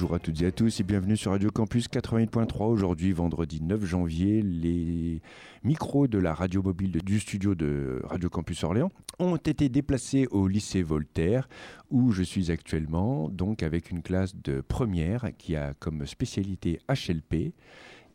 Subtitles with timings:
[0.00, 2.64] Bonjour à toutes et à tous et bienvenue sur Radio Campus 88.3.
[2.64, 5.20] Aujourd'hui, vendredi 9 janvier, les
[5.62, 10.48] micros de la radio mobile du studio de Radio Campus Orléans ont été déplacés au
[10.48, 11.50] lycée Voltaire
[11.90, 17.52] où je suis actuellement, donc avec une classe de première qui a comme spécialité HLP.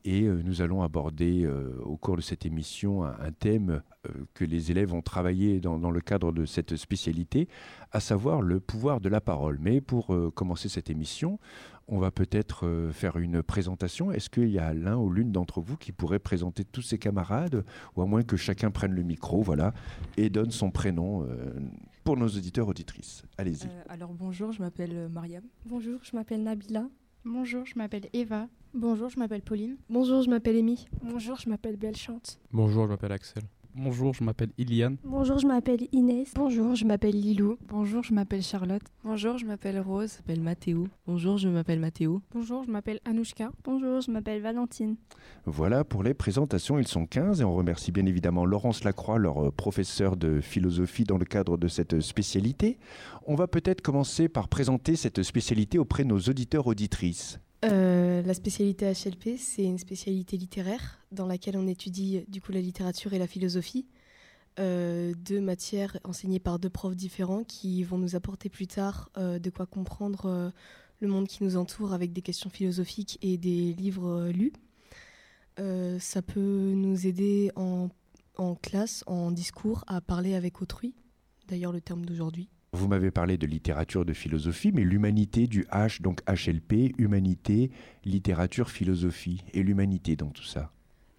[0.08, 4.10] Et euh, nous allons aborder euh, au cours de cette émission un, un thème euh,
[4.36, 7.48] que les élèves ont travaillé dans, dans, le cadre de cette spécialité,
[7.92, 9.58] à savoir le pouvoir de la parole.
[9.60, 11.40] Mais pour euh, commencer cette émission,
[11.88, 14.12] on va peut-être euh, faire une présentation.
[14.12, 17.64] Est-ce qu'il y a l'un ou l'une d'entre vous qui pourrait présenter tous ses camarades,
[17.96, 19.74] ou à moins que chacun prenne le micro, voilà,
[20.18, 21.54] et donne son prénom euh,
[22.04, 23.24] pour nos auditeurs auditrices?
[23.38, 23.68] Allez-y.
[23.90, 25.44] alors bonjour, je m'appelle Mariam.
[25.66, 26.86] Bonjour, je m'appelle Nabila.
[27.26, 28.48] Bonjour, je m'appelle Eva.
[28.76, 29.78] Bonjour, je m'appelle Pauline.
[29.90, 30.86] Bonjour, je m'appelle Amy.
[31.02, 32.40] Bonjour, je m'appelle Belchante.
[32.52, 33.42] Bonjour, je m'appelle Axel.
[33.78, 34.96] Bonjour, je m'appelle Iliane.
[35.04, 36.32] Bonjour, je m'appelle Inès.
[36.34, 37.58] Bonjour, je m'appelle Lilou.
[37.68, 38.82] Bonjour, je m'appelle Charlotte.
[39.04, 40.14] Bonjour, je m'appelle Rose.
[40.14, 40.88] Je m'appelle Mathéo.
[41.06, 42.22] Bonjour, je m'appelle Mathéo.
[42.32, 43.52] Bonjour, je m'appelle Anouchka.
[43.66, 44.96] Bonjour, je m'appelle Valentine.
[45.46, 49.52] Voilà pour les présentations, ils sont 15 et on remercie bien évidemment Laurence Lacroix, leur
[49.52, 52.80] professeur de philosophie dans le cadre de cette spécialité.
[53.28, 57.42] On va peut-être commencer par présenter cette spécialité auprès de nos auditeurs auditrices.
[57.64, 62.62] Euh, la spécialité HLP, c'est une spécialité littéraire dans laquelle on étudie du coup la
[62.62, 63.88] littérature et la philosophie.
[64.58, 69.38] Euh, deux matières enseignées par deux profs différents qui vont nous apporter plus tard euh,
[69.38, 70.50] de quoi comprendre euh,
[71.02, 74.54] le monde qui nous entoure avec des questions philosophiques et des livres lus.
[75.60, 76.40] Euh, ça peut
[76.76, 77.90] nous aider en,
[78.62, 80.94] classe, en discours, à parler avec autrui,
[81.48, 82.50] d'ailleurs le terme d'aujourd'hui.
[82.76, 87.72] Vous m'avez parlé de littérature, de philosophie, mais l'humanité du H, donc HLP, humanité,
[88.04, 90.74] littérature, philosophie, et l'humanité dans tout ça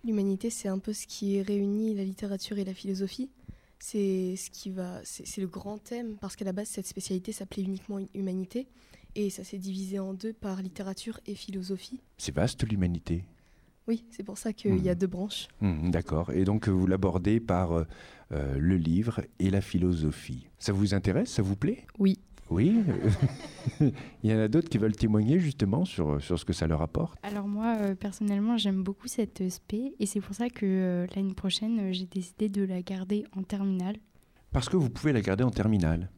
[0.04, 3.30] L'humanité, c'est un peu ce qui réunit la littérature et la philosophie.
[3.78, 7.62] C'est ce qui va, c'est le grand thème parce qu'à la base cette spécialité s'appelait
[7.62, 8.66] uniquement humanité
[9.14, 12.00] et ça s'est divisé en deux par littérature et philosophie.
[12.18, 13.24] C'est vaste l'humanité.
[13.88, 14.84] Oui, c'est pour ça qu'il mmh.
[14.84, 15.48] y a deux branches.
[15.60, 16.30] Mmh, D'accord.
[16.32, 17.84] Et donc vous l'abordez par euh,
[18.58, 20.48] le livre et la philosophie.
[20.58, 21.30] Ça vous intéresse?
[21.30, 21.84] Ça vous plaît?
[21.98, 22.18] Oui.
[22.50, 22.82] Oui?
[23.80, 26.80] Il y en a d'autres qui veulent témoigner justement sur, sur ce que ça leur
[26.82, 27.18] apporte?
[27.22, 31.34] Alors moi, euh, personnellement, j'aime beaucoup cette spé et c'est pour ça que euh, l'année
[31.34, 33.96] prochaine, euh, j'ai décidé de la garder en terminale.
[34.52, 36.08] Parce que vous pouvez la garder en terminale?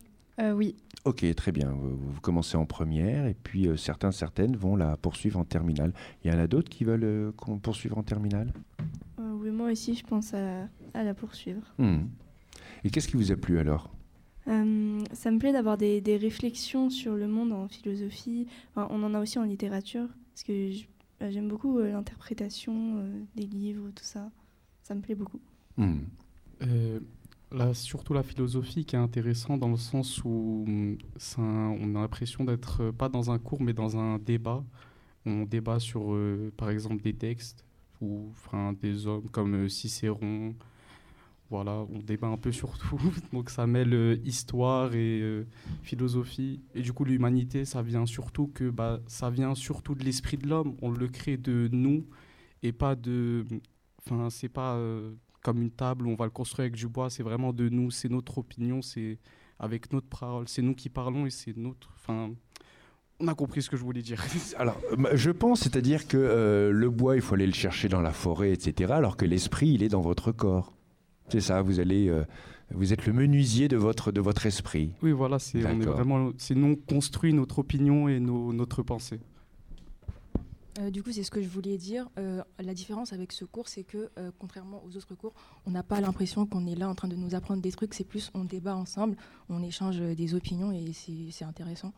[0.40, 0.76] Euh, Oui.
[1.04, 1.70] Ok, très bien.
[1.70, 5.92] Vous, vous, commencez en première et puis euh, certains, certaines vont la poursuivre en terminale.
[6.24, 8.52] Il y en a d'autres qui veulent euh, qu'on poursuive en terminale?
[9.18, 11.62] Oui, moi aussi, je pense à, à la poursuivre.
[11.78, 11.98] Mmh.
[12.84, 13.90] Et qu'est-ce qui vous a plu alors?
[14.48, 18.46] Euh, ça me plaît d'avoir des, des, réflexions sur le monde en philosophie.
[18.70, 20.70] Enfin, on en a aussi en littérature, parce que
[21.20, 24.30] j'aime beaucoup euh, l'interprétation euh, des livres, tout ça.
[24.82, 25.40] Ça me plaît beaucoup.
[25.76, 25.98] Mmh.
[27.50, 30.66] Là, surtout la philosophie qui est intéressante dans le sens où
[31.38, 31.42] un,
[31.80, 34.62] on a l'impression d'être pas dans un cours, mais dans un débat.
[35.24, 36.16] On débat sur,
[36.56, 37.64] par exemple, des textes
[38.00, 38.32] ou
[38.80, 40.54] des hommes comme Cicéron,
[41.50, 43.00] voilà, on débat un peu sur tout,
[43.32, 45.46] donc ça mêle euh, histoire et euh,
[45.82, 46.60] philosophie.
[46.74, 50.46] Et du coup, l'humanité, ça vient surtout que bah, ça vient surtout de l'esprit de
[50.46, 50.76] l'homme.
[50.82, 52.04] On le crée de nous
[52.62, 53.46] et pas de,
[54.04, 57.10] enfin, c'est pas euh, comme une table où on va le construire avec du bois.
[57.10, 59.18] C'est vraiment de nous, c'est notre opinion, c'est
[59.58, 62.30] avec notre parole, c'est nous qui parlons et c'est notre, enfin.
[63.20, 64.24] On a compris ce que je voulais dire.
[64.58, 64.80] Alors,
[65.14, 68.52] je pense, c'est-à-dire que euh, le bois, il faut aller le chercher dans la forêt,
[68.52, 70.72] etc., alors que l'esprit, il est dans votre corps.
[71.28, 72.22] C'est ça, vous allez, euh,
[72.70, 74.92] vous êtes le menuisier de votre, de votre esprit.
[75.02, 79.18] Oui, voilà, c'est on est vraiment, c'est nous construit notre opinion et nos, notre pensée.
[80.78, 82.08] Euh, du coup, c'est ce que je voulais dire.
[82.18, 85.34] Euh, la différence avec ce cours, c'est que euh, contrairement aux autres cours,
[85.66, 87.94] on n'a pas l'impression qu'on est là en train de nous apprendre des trucs.
[87.94, 89.16] C'est plus on débat ensemble,
[89.48, 91.92] on échange des opinions et c'est intéressant.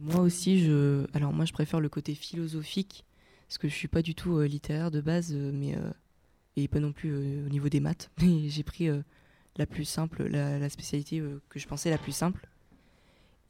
[0.00, 3.04] moi aussi, je, alors moi, je préfère le côté philosophique
[3.48, 5.76] parce que je suis pas du tout littéraire de base, mais
[6.56, 8.10] et pas non plus au niveau des maths.
[8.18, 8.88] J'ai pris
[9.56, 12.48] la plus simple, la, spécialité que je pensais la plus simple.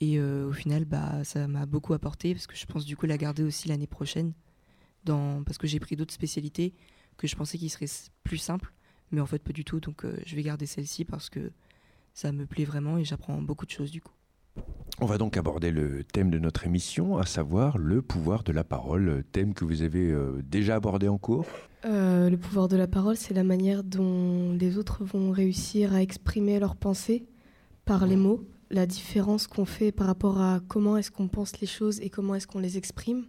[0.01, 3.17] Et au final, bah, ça m'a beaucoup apporté parce que je pense du coup la
[3.17, 4.33] garder aussi l'année prochaine.
[5.05, 6.75] Dans, parce que j'ai pris d'autres spécialités
[7.17, 8.73] que je pensais qu'ils seraient plus simples,
[9.13, 9.81] mais en fait pas du tout.
[9.81, 11.53] Donc je vais garder celle-ci parce que
[12.13, 14.13] ça me plaît vraiment et j'apprends beaucoup de choses du coup.
[15.01, 18.63] On va donc aborder le thème de notre émission, à savoir le pouvoir de la
[18.63, 21.47] parole, thème que vous avez euh, déjà abordé en cours.
[21.85, 26.01] Euh, le pouvoir de la parole, c'est la manière dont les autres vont réussir à
[26.01, 27.27] exprimer leurs pensées
[27.85, 31.67] par les mots, la différence qu'on fait par rapport à comment est-ce qu'on pense les
[31.67, 33.27] choses et comment est-ce qu'on les exprime.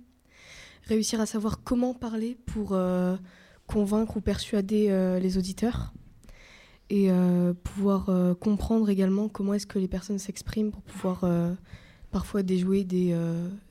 [0.83, 3.15] Réussir à savoir comment parler pour euh,
[3.67, 5.93] convaincre ou persuader les auditeurs
[6.89, 11.53] et euh, pouvoir euh, comprendre également comment est-ce que les personnes s'expriment pour pouvoir euh,
[12.11, 13.17] parfois déjouer des,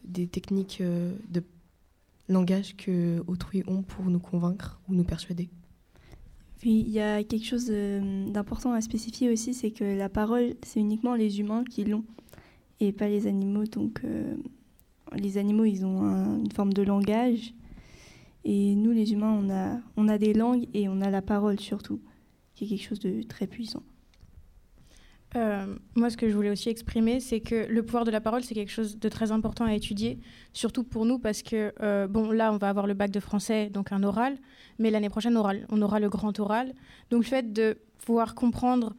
[0.05, 1.43] des techniques de
[2.29, 5.49] langage que autrui ont pour nous convaincre ou nous persuader.
[6.59, 10.81] Puis il y a quelque chose d'important à spécifier aussi, c'est que la parole, c'est
[10.81, 12.05] uniquement les humains qui l'ont
[12.81, 13.65] et pas les animaux.
[13.65, 14.03] Donc
[15.13, 16.03] les animaux, ils ont
[16.39, 17.53] une forme de langage
[18.45, 21.59] et nous, les humains, on a, on a des langues et on a la parole
[21.59, 22.01] surtout
[22.55, 23.83] qui est quelque chose de très puissant.
[25.37, 25.67] Euh,
[25.97, 28.55] moi, ce que je voulais aussi exprimer, c'est que le pouvoir de la parole, c'est
[28.55, 30.21] quelque chose de très important à étudier,
[30.53, 33.69] surtout pour nous, parce que, euh, bon, là, on va avoir le bac de français,
[33.69, 34.39] donc un oral,
[34.79, 36.73] mais l'année prochaine, oral, on aura le grand oral.
[37.11, 38.95] Donc, le fait de pouvoir comprendre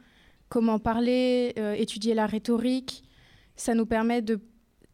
[0.49, 3.03] comment parler, euh, étudier la rhétorique,
[3.55, 4.21] ça nous permet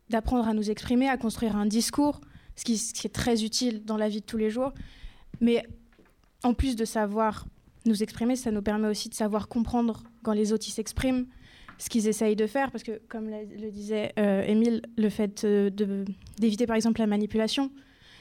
[0.10, 2.22] d'apprendre à nous exprimer, à construire un discours,
[2.64, 4.72] qui, ce qui est très utile dans la vie de tous les jours.
[5.40, 5.66] Mais
[6.44, 7.46] en plus de savoir
[7.86, 11.26] nous exprimer, ça nous permet aussi de savoir comprendre quand les autres s'expriment,
[11.78, 16.68] ce qu'ils essayent de faire, parce que comme le disait euh, Émile, le fait d'éviter
[16.68, 17.72] par exemple la manipulation,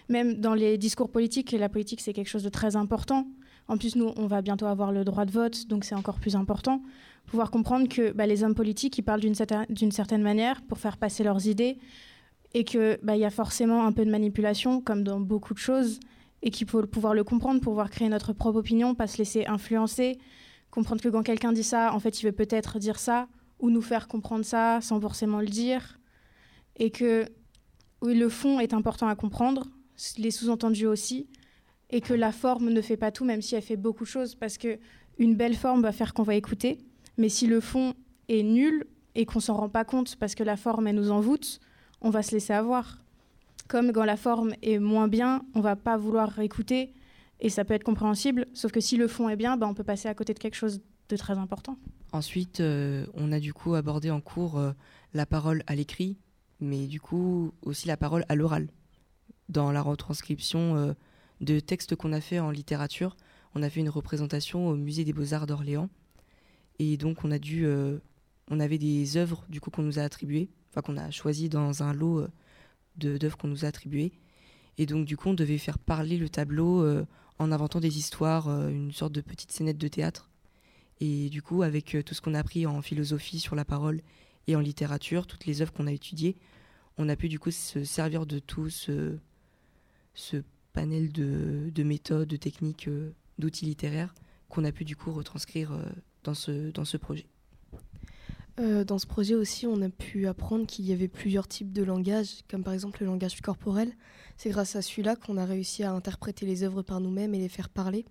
[0.08, 3.26] même dans les discours politiques, la politique c'est quelque chose de très important.
[3.68, 6.34] En plus, nous, on va bientôt avoir le droit de vote, donc c'est encore plus
[6.34, 6.82] important.
[7.26, 10.96] Pouvoir comprendre que bah, les hommes politiques, ils parlent d'une certaine, certaine manière pour faire
[10.96, 11.78] passer leurs idées,
[12.52, 16.00] et qu'il bah, y a forcément un peu de manipulation, comme dans beaucoup de choses,
[16.42, 20.18] et qu'il faut pouvoir le comprendre, pouvoir créer notre propre opinion, pas se laisser influencer,
[20.70, 23.28] comprendre que quand quelqu'un dit ça, en fait, il veut peut-être dire ça,
[23.58, 25.98] ou nous faire comprendre ça sans forcément le dire,
[26.76, 27.26] et que
[28.02, 29.66] le fond est important à comprendre,
[30.16, 31.28] les sous-entendus aussi,
[31.90, 34.34] et que la forme ne fait pas tout, même si elle fait beaucoup de choses,
[34.34, 34.78] parce que
[35.18, 36.78] une belle forme va faire qu'on va écouter,
[37.18, 37.94] mais si le fond
[38.28, 41.60] est nul et qu'on s'en rend pas compte parce que la forme elle nous envoûte,
[42.00, 42.98] on va se laisser avoir.
[43.68, 46.94] Comme quand la forme est moins bien, on va pas vouloir écouter
[47.40, 48.46] et ça peut être compréhensible.
[48.54, 50.54] Sauf que si le fond est bien, bah, on peut passer à côté de quelque
[50.54, 51.78] chose de très important.
[52.12, 54.72] Ensuite, euh, on a du coup abordé en cours euh,
[55.14, 56.18] la parole à l'écrit,
[56.60, 58.68] mais du coup aussi la parole à l'oral.
[59.48, 60.92] Dans la retranscription euh,
[61.40, 63.16] de textes qu'on a fait en littérature,
[63.54, 65.88] on a fait une représentation au musée des beaux-arts d'Orléans.
[66.78, 67.66] Et donc on a dû,
[68.48, 71.82] on avait des œuvres du coup qu'on nous a attribuées, enfin qu'on a choisi dans
[71.82, 72.26] un lot
[72.96, 74.12] d'œuvres qu'on nous a attribuées.
[74.78, 77.04] Et donc, du coup, on devait faire parler le tableau
[77.40, 80.28] en inventant des histoires, euh, une sorte de petite scénette de théâtre.
[81.00, 84.02] Et du coup, avec euh, tout ce qu'on a appris en philosophie sur la parole
[84.46, 86.36] et en littérature, toutes les œuvres qu'on a étudiées,
[86.98, 89.16] on a pu du coup se servir de tout ce,
[90.74, 92.90] panel de, de, méthodes, de techniques,
[93.38, 94.14] d'outils littéraires
[94.50, 95.72] qu'on a pu du coup retranscrire
[96.24, 97.29] dans ce projet.
[98.60, 101.82] Euh, dans ce projet aussi, on a pu apprendre qu'il y avait plusieurs types de
[101.82, 103.92] langage, comme par exemple le langage corporel.
[104.36, 107.48] C'est grâce à celui-là qu'on a réussi à interpréter les œuvres par nous-mêmes et les
[107.48, 108.04] faire parler.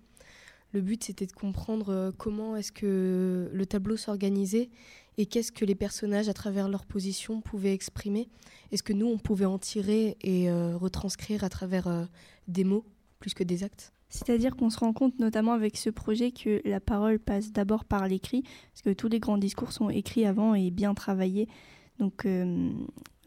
[0.72, 4.70] Le but, c'était de comprendre euh, comment est-ce que le tableau s'organisait
[5.18, 8.28] et qu'est-ce que les personnages, à travers leur position, pouvaient exprimer.
[8.72, 12.08] Est-ce que nous, on pouvait en tirer et euh, retranscrire à travers
[12.48, 12.84] des mots
[13.20, 13.92] plus que des actes?
[14.10, 18.06] C'est-à-dire qu'on se rend compte notamment avec ce projet que la parole passe d'abord par
[18.06, 21.48] l'écrit, parce que tous les grands discours sont écrits avant et bien travaillés.
[21.98, 22.70] Donc euh,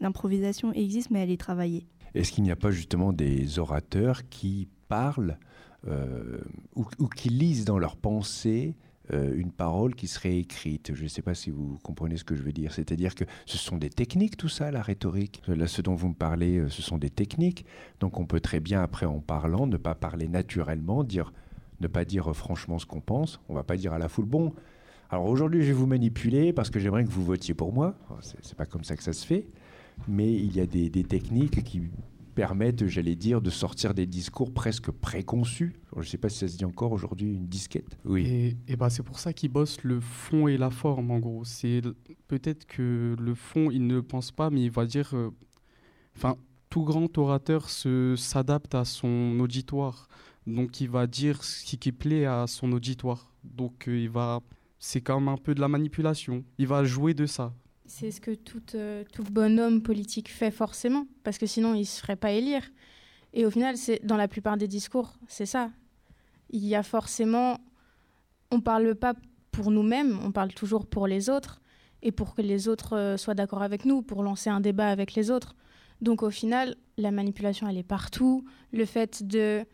[0.00, 1.86] l'improvisation existe, mais elle est travaillée.
[2.14, 5.38] Est-ce qu'il n'y a pas justement des orateurs qui parlent
[5.86, 6.38] euh,
[6.76, 8.76] ou, ou, qui lisent dans leurs pensées
[9.12, 10.94] euh, une parole qui serait écrite.
[10.94, 12.72] Je ne sais pas si vous comprenez ce que je veux dire.
[12.72, 15.42] C'est-à-dire que ce sont des techniques, tout ça, la rhétorique.
[15.46, 17.66] Là, ce dont vous me parlez, euh, ce sont des techniques.
[18.00, 21.32] Donc on peut très bien, après, en parlant, ne pas parler naturellement, dire,
[21.80, 23.40] ne pas dire euh, franchement ce qu'on pense.
[23.48, 24.54] On ne va pas dire à la foule, bon,
[25.10, 27.94] alors aujourd'hui, je vais vous manipuler parce que j'aimerais que vous votiez pour moi.
[28.20, 29.46] C'est pas comme ça que ça se fait.
[30.08, 31.82] Mais il y a des, des techniques qui
[32.34, 35.74] permettent, j'allais dire, de sortir des discours presque préconçus.
[35.94, 37.96] Je ne sais pas si ça se dit encore aujourd'hui, une disquette.
[38.04, 38.26] Oui.
[38.26, 41.44] Et, et bah, c'est pour ça qu'ils bossent le fond et la forme, en gros.
[41.44, 41.82] C'est
[42.28, 45.10] peut-être que le fond, il ne pense pas, mais il va dire.
[45.14, 45.30] Euh,
[46.16, 46.36] enfin,
[46.70, 50.08] tout grand orateur s'adapte à son auditoire.
[50.46, 53.32] Donc, il va dire ce qui plaît à son auditoire.
[53.44, 54.40] Donc, euh, il va.
[54.78, 56.44] C'est comme un peu de la manipulation.
[56.58, 57.54] Il va jouer de ça.
[57.86, 61.84] C'est ce que tout, euh, tout bonhomme politique fait forcément, parce que sinon il ne
[61.84, 62.62] se ferait pas élire.
[63.34, 65.70] Et au final, c'est dans la plupart des discours, c'est ça.
[66.50, 67.58] Il y a forcément,
[68.50, 69.14] on parle pas
[69.50, 71.60] pour nous-mêmes, on parle toujours pour les autres.
[72.04, 75.14] et pour que les autres euh, soient d'accord avec nous, pour lancer un débat avec
[75.14, 75.56] les autres.
[76.02, 78.44] Donc au final, la manipulation, elle est partout.
[78.72, 79.64] Le fait de,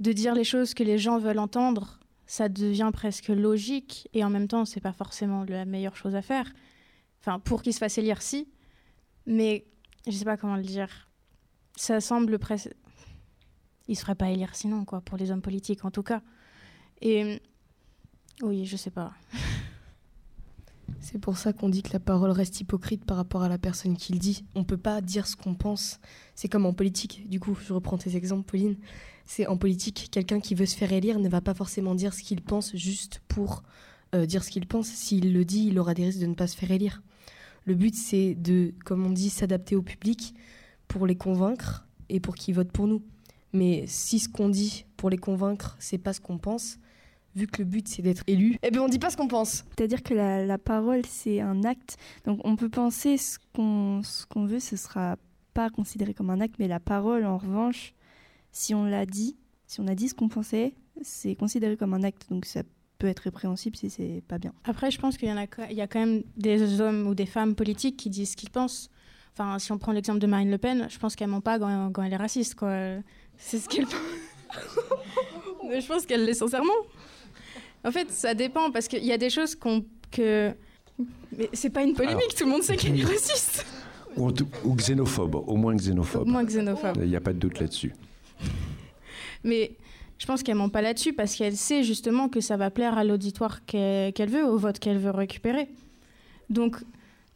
[0.00, 4.30] de dire les choses que les gens veulent entendre, ça devient presque logique, et en
[4.30, 6.50] même temps, c'est pas forcément la meilleure chose à faire.
[7.20, 8.48] Enfin, pour qu'il se fasse élire, si,
[9.26, 9.66] mais
[10.06, 11.08] je sais pas comment le dire.
[11.76, 12.70] Ça semble presque...
[13.88, 16.22] Il se ferait pas élire sinon, quoi, pour les hommes politiques en tout cas.
[17.00, 17.40] Et
[18.42, 19.12] oui, je sais pas.
[21.00, 23.96] C'est pour ça qu'on dit que la parole reste hypocrite par rapport à la personne
[23.96, 24.44] qui le dit.
[24.54, 26.00] On peut pas dire ce qu'on pense.
[26.34, 27.28] C'est comme en politique.
[27.28, 28.76] Du coup, je reprends tes exemples, Pauline.
[29.24, 32.22] C'est en politique, quelqu'un qui veut se faire élire ne va pas forcément dire ce
[32.22, 33.62] qu'il pense juste pour
[34.14, 34.88] euh, dire ce qu'il pense.
[34.88, 37.02] S'il le dit, il aura des risques de ne pas se faire élire.
[37.68, 40.32] Le but, c'est de, comme on dit, s'adapter au public
[40.88, 43.02] pour les convaincre et pour qu'ils votent pour nous.
[43.52, 46.78] Mais si ce qu'on dit pour les convaincre, c'est pas ce qu'on pense,
[47.36, 49.66] vu que le but c'est d'être élu, eh bien on dit pas ce qu'on pense.
[49.76, 54.24] C'est-à-dire que la, la parole c'est un acte, donc on peut penser ce qu'on ce
[54.38, 55.18] veut, ce sera
[55.52, 57.92] pas considéré comme un acte, mais la parole en revanche,
[58.50, 60.72] si on l'a dit, si on a dit ce qu'on pensait,
[61.02, 62.62] c'est considéré comme un acte, donc ça
[62.98, 64.52] peut être répréhensible si c'est pas bien.
[64.64, 67.14] Après, je pense qu'il y, en a, il y a quand même des hommes ou
[67.14, 68.90] des femmes politiques qui disent ce qu'ils pensent.
[69.34, 71.92] Enfin, si on prend l'exemple de Marine Le Pen, je pense qu'elle ment pas quand,
[71.92, 72.76] quand elle est raciste, quoi.
[73.36, 73.94] C'est ce qu'elle pense.
[75.80, 76.72] Je pense qu'elle l'est sincèrement.
[77.84, 80.52] En fait, ça dépend parce qu'il y a des choses qu'on que.
[81.36, 83.64] Mais c'est pas une polémique, Alors- tout le monde sait qu'elle est raciste.
[84.16, 86.22] Ou, en tout- ou xénophobe, au moins xénophobe.
[86.22, 86.96] Au moins xénophobe.
[87.00, 87.94] Il n'y a pas de doute là-dessus.
[89.44, 89.70] Mais
[90.18, 93.04] je pense qu'elle ment pas là-dessus parce qu'elle sait justement que ça va plaire à
[93.04, 95.68] l'auditoire qu'elle veut, au vote qu'elle veut récupérer.
[96.50, 96.76] Donc,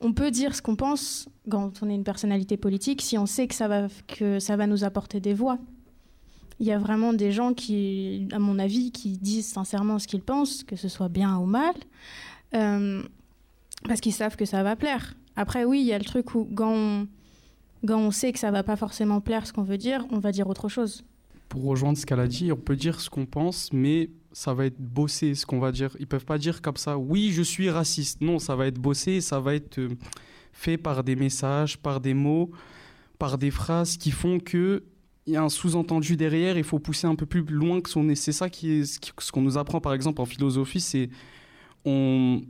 [0.01, 3.47] on peut dire ce qu'on pense quand on est une personnalité politique si on sait
[3.47, 5.59] que ça va, que ça va nous apporter des voix.
[6.59, 10.23] Il y a vraiment des gens qui, à mon avis, qui disent sincèrement ce qu'ils
[10.23, 11.75] pensent, que ce soit bien ou mal,
[12.55, 13.03] euh,
[13.85, 15.15] parce qu'ils savent que ça va plaire.
[15.37, 17.09] Après, oui, il y a le truc où quand on,
[17.87, 20.31] quand on sait que ça va pas forcément plaire ce qu'on veut dire, on va
[20.31, 21.05] dire autre chose.
[21.53, 24.65] Pour rejoindre ce qu'elle a dit, on peut dire ce qu'on pense, mais ça va
[24.65, 25.95] être bossé ce qu'on va dire.
[26.01, 28.23] Ils peuvent pas dire comme ça, oui, je suis raciste.
[28.23, 29.91] Non, ça va être bossé, ça va être euh,
[30.55, 32.51] fait par des messages, par des mots,
[33.19, 34.83] par des phrases qui font que
[35.27, 36.57] il y a un sous-entendu derrière.
[36.57, 38.11] Il faut pousser un peu plus loin que son.
[38.15, 38.85] C'est ça qui est
[39.19, 41.11] ce qu'on nous apprend par exemple en philosophie, c'est
[41.85, 42.41] on,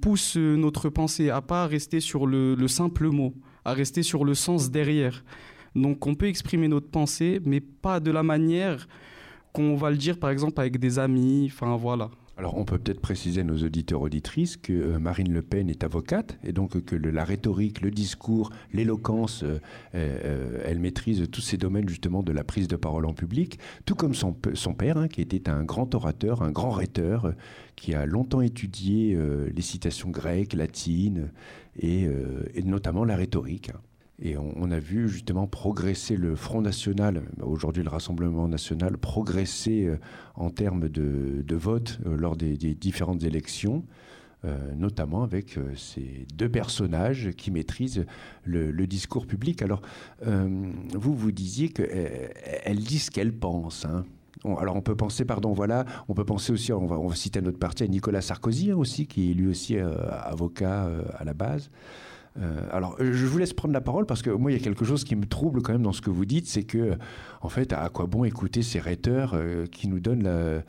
[0.00, 3.34] pousse euh, notre pensée à pas rester sur le simple mot,
[3.64, 5.24] à rester sur le sens derrière.
[5.74, 8.88] Donc on peut exprimer notre pensée, mais pas de la manière
[9.52, 12.10] qu'on va le dire par exemple avec des amis, enfin voilà.
[12.36, 15.84] Alors, on peut peut-être préciser à nos auditeurs auditrices que euh, Marine Le Pen est
[15.84, 19.60] avocate et donc que la rhétorique, le discours, l'éloquence, euh,
[19.94, 23.94] euh, elle maîtrise tous ces domaines justement de la prise de parole en public, tout
[23.94, 27.34] comme son, son père, hein, qui était un grand orateur, un grand rhéteur,
[27.76, 29.16] qui a longtemps étudié
[29.54, 31.30] les citations grecques, latines
[31.76, 32.08] et,
[32.54, 33.70] et notamment la rhétorique.
[33.70, 33.80] hein.
[34.20, 39.96] Et on, a vu justement progresser le Front National, aujourd'hui le Rassemblement National, progresser euh,
[40.36, 43.84] en termes de, vote euh, lors des, différentes élections,
[44.44, 48.06] euh, notamment avec ces deux personnages qui maîtrisent
[48.44, 49.62] le, discours public.
[49.62, 49.82] Alors,
[50.22, 53.84] vous, vous disiez qu'elle dit ce qu'elle pense.
[53.84, 54.04] hein.
[54.58, 57.40] Alors on peut penser, pardon, voilà, on peut penser aussi, on va, on va citer
[57.40, 61.70] notre parti, à Nicolas Sarkozy hein, aussi, qui est lui aussi avocat à la base.
[62.40, 64.62] Euh, alors, euh, je vous laisse prendre la parole parce que moi, il y a
[64.62, 66.96] quelque chose qui me trouble quand même dans ce que vous dites, c'est que,
[67.42, 70.62] en fait, à quoi bon écouter ces rhéteurs euh, qui nous donnent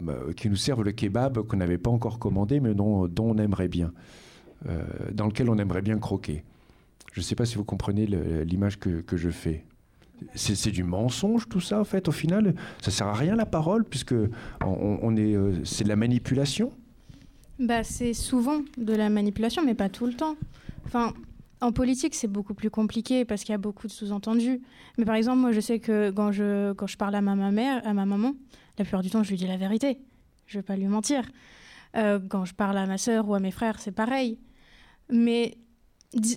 [0.00, 3.66] bah, qui nous servent le kebab qu'on n'avait pas encore commandé, mais dont, on aimerait
[3.66, 3.92] bien,
[5.12, 6.44] dans lequel on aimerait bien croquer.
[7.12, 9.64] Je ne sais pas si vous comprenez l'image que, je fais.
[10.36, 12.54] C'est du mensonge tout ça, en fait, au final.
[12.80, 14.14] Ça sert à rien la parole, puisque
[14.64, 16.70] on, est, c'est de la manipulation.
[17.58, 20.36] Bah, c'est souvent de la manipulation, mais pas tout le temps.
[20.86, 21.12] Enfin,
[21.60, 24.60] en politique, c'est beaucoup plus compliqué parce qu'il y a beaucoup de sous-entendus.
[24.98, 27.86] Mais par exemple, moi, je sais que quand je, quand je parle à ma, mère,
[27.86, 28.34] à ma maman,
[28.78, 30.00] la plupart du temps, je lui dis la vérité.
[30.46, 31.24] Je vais pas lui mentir.
[31.96, 34.38] Euh, quand je parle à ma sœur ou à mes frères, c'est pareil.
[35.10, 35.56] Mais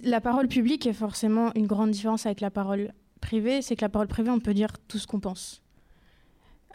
[0.03, 3.61] la parole publique est forcément une grande différence avec la parole privée.
[3.61, 5.61] C'est que la parole privée, on peut dire tout ce qu'on pense.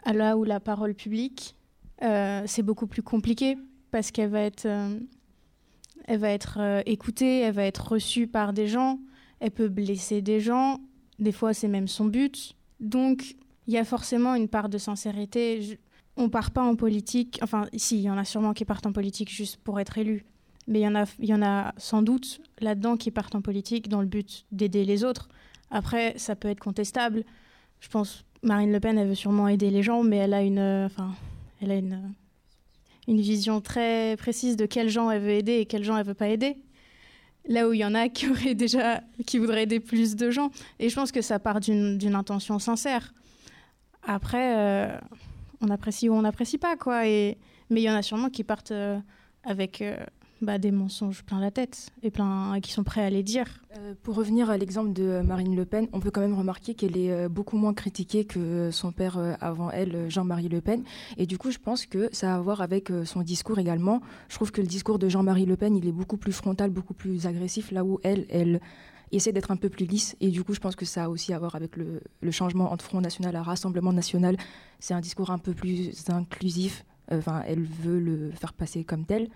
[0.05, 1.55] Là où la parole publique,
[2.01, 3.55] euh, c'est beaucoup plus compliqué
[3.91, 4.97] parce qu'elle va être, euh,
[6.05, 8.99] elle va être euh, écoutée, elle va être reçue par des gens,
[9.39, 10.79] elle peut blesser des gens,
[11.19, 12.55] des fois c'est même son but.
[12.79, 13.35] Donc
[13.67, 15.61] il y a forcément une part de sincérité.
[15.61, 15.75] Je-
[16.17, 18.91] on part pas en politique, enfin si, il y en a sûrement qui partent en
[18.91, 20.25] politique juste pour être élus,
[20.67, 23.87] mais il y en a, y en a sans doute là-dedans qui partent en politique
[23.87, 25.29] dans le but d'aider les autres.
[25.69, 27.23] Après, ça peut être contestable.
[27.79, 30.59] Je pense Marine Le Pen, elle veut sûrement aider les gens, mais elle a une,
[30.59, 30.89] euh,
[31.61, 32.13] elle a une
[33.07, 36.13] une vision très précise de quels gens elle veut aider et quels gens elle veut
[36.13, 36.57] pas aider.
[37.47, 40.51] Là où il y en a qui déjà, qui voudraient aider plus de gens.
[40.79, 43.13] Et je pense que ça part d'une intention sincère.
[44.03, 44.97] Après, euh,
[45.61, 47.07] on apprécie ou on n'apprécie pas, quoi.
[47.07, 47.37] Et,
[47.69, 48.99] mais il y en a sûrement qui partent euh,
[49.43, 49.97] avec euh,
[50.41, 53.45] bah, des mensonges plein la tête et plein qui sont prêts à les dire.
[53.77, 56.97] Euh, pour revenir à l'exemple de Marine Le Pen, on peut quand même remarquer qu'elle
[56.97, 60.83] est euh, beaucoup moins critiquée que son père euh, avant elle, Jean-Marie Le Pen.
[61.17, 64.01] Et du coup, je pense que ça a à voir avec son discours également.
[64.29, 66.93] Je trouve que le discours de Jean-Marie Le Pen, il est beaucoup plus frontal, beaucoup
[66.93, 68.61] plus agressif, là où elle, elle
[69.11, 70.15] essaie d'être un peu plus lisse.
[70.21, 72.71] Et du coup, je pense que ça a aussi à voir avec le, le changement
[72.71, 74.37] entre Front National et Rassemblement National.
[74.79, 76.85] C'est un discours un peu plus inclusif.
[77.11, 79.27] Enfin, elle veut le faire passer comme tel.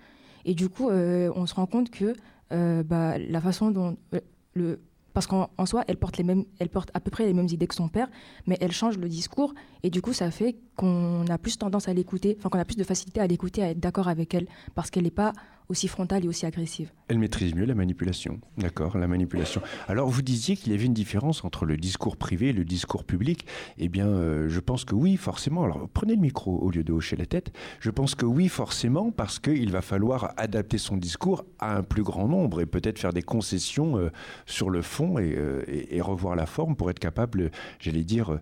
[0.45, 2.13] Et du coup, euh, on se rend compte que
[2.51, 4.19] euh, bah, la façon dont euh,
[4.53, 4.79] le
[5.13, 7.67] parce qu'en soi, elle porte, les mêmes, elle porte à peu près les mêmes idées
[7.67, 8.09] que son père,
[8.47, 11.93] mais elle change le discours, et du coup, ça fait qu'on a plus tendance à
[11.93, 14.89] l'écouter, enfin qu'on a plus de facilité à l'écouter, à être d'accord avec elle, parce
[14.89, 15.31] qu'elle n'est pas
[15.69, 16.91] aussi frontale et aussi agressive.
[17.07, 19.61] Elle maîtrise mieux la manipulation, d'accord, la manipulation.
[19.87, 23.03] Alors, vous disiez qu'il y avait une différence entre le discours privé et le discours
[23.03, 23.45] public.
[23.77, 25.63] Eh bien, euh, je pense que oui, forcément.
[25.63, 27.51] Alors, prenez le micro au lieu de hocher la tête.
[27.79, 32.03] Je pense que oui, forcément, parce qu'il va falloir adapter son discours à un plus
[32.03, 34.11] grand nombre et peut-être faire des concessions euh,
[34.45, 38.39] sur le fond euh, et, revoir la forme pour être capable, j'allais dire,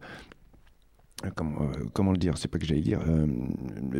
[1.31, 2.99] comment, euh, comment, le dire C'est pas que j'allais dire.
[3.07, 3.27] Euh,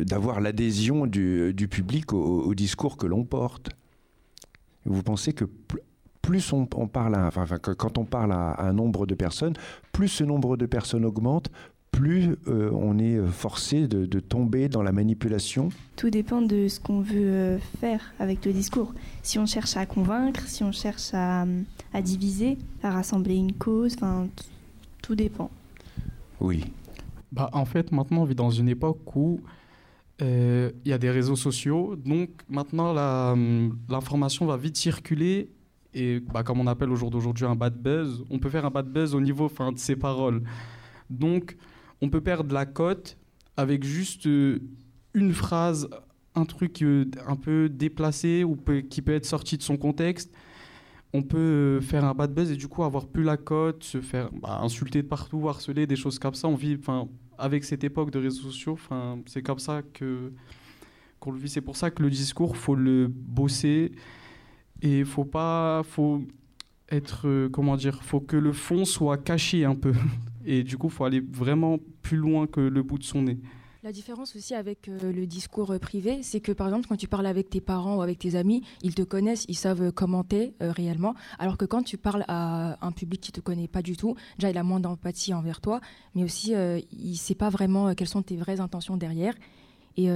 [0.04, 3.70] D'avoir l'adhésion du, du, public au, au, discours que l'on porte.
[4.84, 5.46] Vous pensez que
[6.20, 9.54] plus on, on parle, à, enfin, quand on parle à, à, un nombre de personnes,
[9.92, 11.50] plus ce nombre de personnes augmente,
[11.90, 15.68] plus euh, on est forcé de, de, tomber dans la manipulation?
[15.96, 18.92] Tout dépend de ce qu'on veut faire avec le discours.
[19.22, 21.46] Si on cherche à convaincre, si on cherche à,
[21.92, 24.26] à diviser, à rassembler une cause, enfin,
[25.02, 25.50] tout dépend.
[26.40, 26.64] Oui.
[27.34, 29.40] Bah, en fait, maintenant, on vit dans une époque où
[30.20, 31.96] il euh, y a des réseaux sociaux.
[31.96, 32.94] Donc, maintenant,
[33.88, 35.50] l'information va vite circuler.
[35.94, 38.70] Et bah, comme on appelle au jour d'aujourd'hui un bad buzz, on peut faire un
[38.70, 40.44] bad buzz au niveau fin, de ses paroles.
[41.10, 41.56] Donc,
[42.00, 43.16] on peut perdre la cote
[43.56, 44.60] avec juste euh,
[45.12, 45.88] une phrase,
[46.36, 48.56] un truc euh, un peu déplacé ou
[48.88, 50.32] qui peut être sorti de son contexte
[51.14, 54.30] on peut faire un bad buzz et du coup avoir plus la cote, se faire
[54.32, 56.48] bah, insulter de partout, harceler, des choses comme ça.
[56.48, 56.76] On vit,
[57.38, 58.78] avec cette époque de réseaux sociaux,
[59.26, 60.32] c'est comme ça que
[61.20, 61.48] qu'on le vit.
[61.48, 63.92] C'est pour ça que le discours, faut le bosser
[64.82, 66.22] et faut pas, faut
[66.90, 69.92] être, comment dire, faut que le fond soit caché un peu.
[70.46, 73.38] Et du coup, faut aller vraiment plus loin que le bout de son nez.
[73.84, 77.06] La différence aussi avec euh, le discours euh, privé, c'est que par exemple, quand tu
[77.06, 80.72] parles avec tes parents ou avec tes amis, ils te connaissent, ils savent commenter euh,
[80.72, 81.14] réellement.
[81.38, 84.48] Alors que quand tu parles à un public qui te connaît pas du tout, déjà
[84.48, 85.82] il a moins d'empathie envers toi,
[86.14, 89.34] mais aussi euh, il ne sait pas vraiment quelles sont tes vraies intentions derrière.
[89.98, 90.08] Et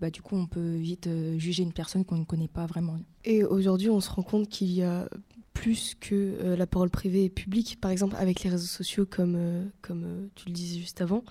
[0.00, 2.98] bah, du coup, on peut vite juger une personne qu'on ne connaît pas vraiment.
[3.24, 5.08] Et aujourd'hui, on se rend compte qu'il y a
[5.54, 10.28] plus que la parole privée et publique, par exemple avec les réseaux sociaux, comme, comme
[10.34, 11.24] tu le disais juste avant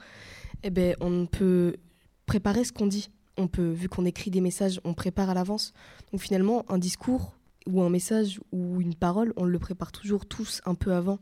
[0.63, 1.75] eh ben, on peut
[2.25, 3.09] préparer ce qu'on dit.
[3.37, 5.73] On peut, vu qu'on écrit des messages, on prépare à l'avance.
[6.11, 7.35] Donc finalement, un discours
[7.67, 11.19] ou un message ou une parole, on le prépare toujours tous un peu avant.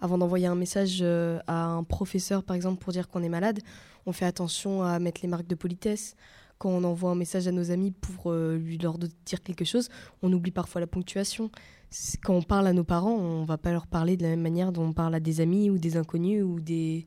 [0.00, 3.60] Avant d'envoyer un message euh, à un professeur, par exemple, pour dire qu'on est malade,
[4.06, 6.16] on fait attention à mettre les marques de politesse.
[6.58, 9.88] Quand on envoie un message à nos amis pour euh, lui leur dire quelque chose,
[10.22, 11.50] on oublie parfois la ponctuation.
[12.24, 14.72] Quand on parle à nos parents, on va pas leur parler de la même manière
[14.72, 17.06] dont on parle à des amis ou des inconnus ou des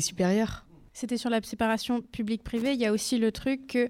[0.00, 0.64] supérieurs.
[1.00, 2.74] C'était sur la séparation public-privé.
[2.74, 3.88] Il y a aussi le truc que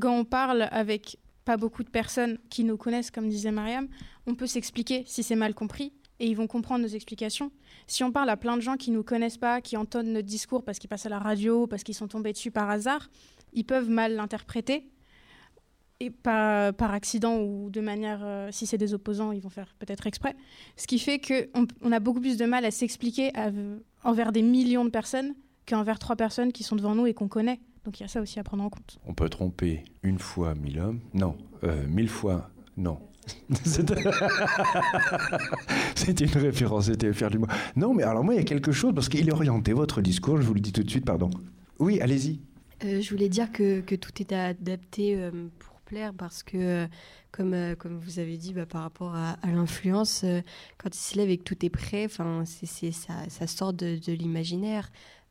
[0.00, 3.86] quand on parle avec pas beaucoup de personnes qui nous connaissent, comme disait Mariam,
[4.26, 7.52] on peut s'expliquer si c'est mal compris et ils vont comprendre nos explications.
[7.86, 10.64] Si on parle à plein de gens qui nous connaissent pas, qui entendent notre discours
[10.64, 13.08] parce qu'ils passent à la radio, parce qu'ils sont tombés dessus par hasard,
[13.52, 14.90] ils peuvent mal l'interpréter
[16.00, 19.76] et pas par accident ou de manière, euh, si c'est des opposants, ils vont faire
[19.78, 20.34] peut-être exprès.
[20.74, 23.30] Ce qui fait qu'on on a beaucoup plus de mal à s'expliquer
[24.02, 25.36] envers des millions de personnes
[25.68, 27.60] qu'envers trois personnes qui sont devant nous et qu'on connaît.
[27.84, 28.98] Donc il y a ça aussi à prendre en compte.
[29.06, 32.98] On peut tromper une fois mille hommes Non, euh, mille fois non.
[35.94, 37.46] C'était une référence, c'était faire du mot.
[37.76, 40.38] Non, mais alors moi, il y a quelque chose, parce qu'il est orienté, votre discours,
[40.38, 41.28] je vous le dis tout de suite, pardon.
[41.78, 42.40] Oui, allez-y.
[42.84, 46.86] Euh, je voulais dire que, que, tout est adapté euh, pour plaire, parce que,
[47.32, 50.40] comme, euh, comme vous avez dit, bah, par rapport à, à l'influence, euh,
[50.78, 52.08] quand il se lève et que tout est prêt,
[52.44, 54.90] c'est, ça, ça sort de, de l'imaginaire.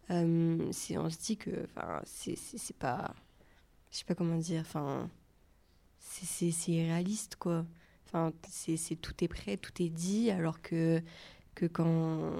[0.09, 1.67] Euh, on se dit que
[2.05, 3.13] c'est pas
[3.91, 4.63] je sais pas comment dire
[5.99, 7.65] c'est irréaliste quoi
[8.05, 11.01] enfin c'est tout est prêt tout est dit alors que
[11.55, 12.31] que quand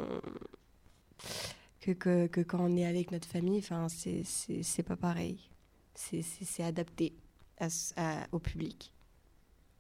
[1.82, 1.92] que,
[2.28, 5.50] que, quand on est avec notre famille enfin c'est pas pareil
[5.94, 7.14] c'est adapté
[8.32, 8.94] au public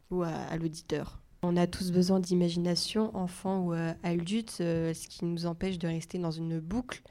[0.09, 1.21] ou à, l'auditeur.
[1.43, 3.73] On a tous besoin d'imagination, enfants ou
[4.03, 7.01] adultes, ce qui nous empêche de rester dans une boucle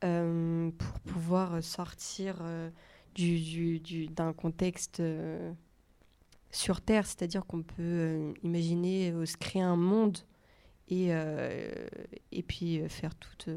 [0.00, 2.42] pour pouvoir sortir
[3.14, 5.02] du, d'un contexte
[6.50, 10.18] sur Terre, c'est-à-dire qu'on peut imaginer se créer un monde
[10.88, 11.10] et,
[12.32, 13.48] et puis faire toute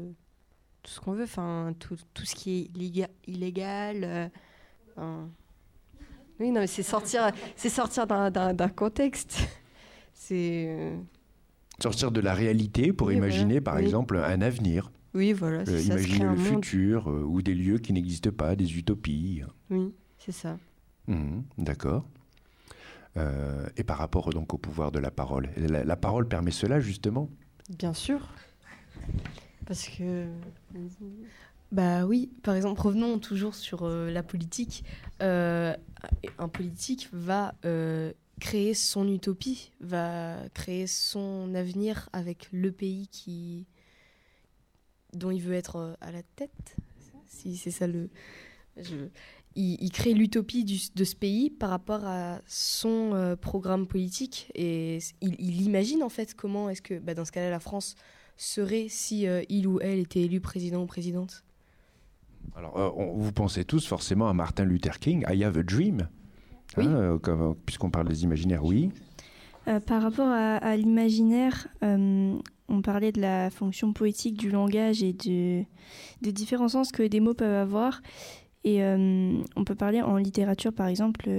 [0.82, 4.30] tout ce qu'on veut, enfin tout, tout, ce qui est illégal.
[4.98, 5.24] Euh,
[6.38, 9.38] oui, non, mais c'est sortir, c'est sortir d'un contexte.
[10.12, 10.96] C'est euh,
[11.80, 14.90] sortir de la réalité pour imaginer, par exemple, un avenir.
[15.14, 15.64] Oui, voilà.
[15.68, 19.42] Euh, imaginer le futur ou des lieux qui n'existent pas, des utopies.
[19.70, 20.58] Oui, c'est ça.
[21.06, 22.06] Mmh, d'accord.
[23.16, 27.28] et par rapport donc au pouvoir de la parole, la parole permet cela justement?
[27.78, 28.20] Bien sûr.
[29.66, 30.26] Parce que.
[31.72, 34.84] Bah oui, par exemple, revenons toujours sur euh, la politique.
[35.22, 35.76] Euh,
[36.38, 43.66] un politique va euh, créer son utopie, va créer son avenir avec le pays qui
[45.14, 46.76] dont il veut être à la tête.
[47.26, 48.10] Si c'est ça le.
[49.56, 55.62] Il, crée l'utopie de ce pays par rapport à son programme politique et il, il,
[55.62, 57.96] imagine en fait comment est-ce que, bah, dans ce cas-là, la France
[58.40, 61.44] serait si euh, il ou elle était élu président ou présidente
[62.56, 66.08] Alors, euh, vous pensez tous forcément à Martin Luther King, I Have a Dream,
[66.78, 68.90] hein, euh, puisqu'on parle des imaginaires, oui.
[69.86, 71.68] par rapport à, l'imaginaire,
[72.70, 75.64] on parlait de la fonction poétique du langage et de,
[76.22, 78.00] des différents sens que des mots peuvent avoir.
[78.64, 81.30] Et on peut parler en littérature, par exemple,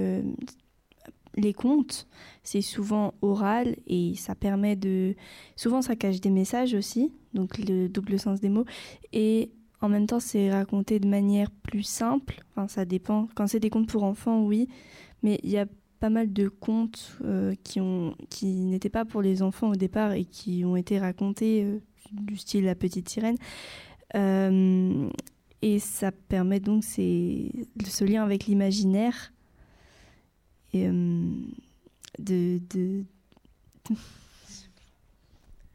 [1.36, 2.06] les contes,
[2.42, 5.14] c'est souvent oral et ça permet de...
[5.56, 8.64] Souvent, ça cache des messages aussi, donc le double sens des mots.
[9.12, 12.42] Et en même temps, c'est raconté de manière plus simple.
[12.50, 13.28] Enfin, ça dépend.
[13.34, 14.68] Quand c'est des contes pour enfants, oui.
[15.22, 15.66] Mais il y a
[16.02, 20.14] pas mal de contes euh, qui, ont, qui n'étaient pas pour les enfants au départ
[20.14, 21.78] et qui ont été racontés euh,
[22.10, 23.36] du style La Petite Sirène.
[24.16, 25.08] Euh,
[25.62, 29.32] et ça permet donc ce lien avec l'imaginaire
[30.74, 30.88] et
[32.18, 33.04] de, de...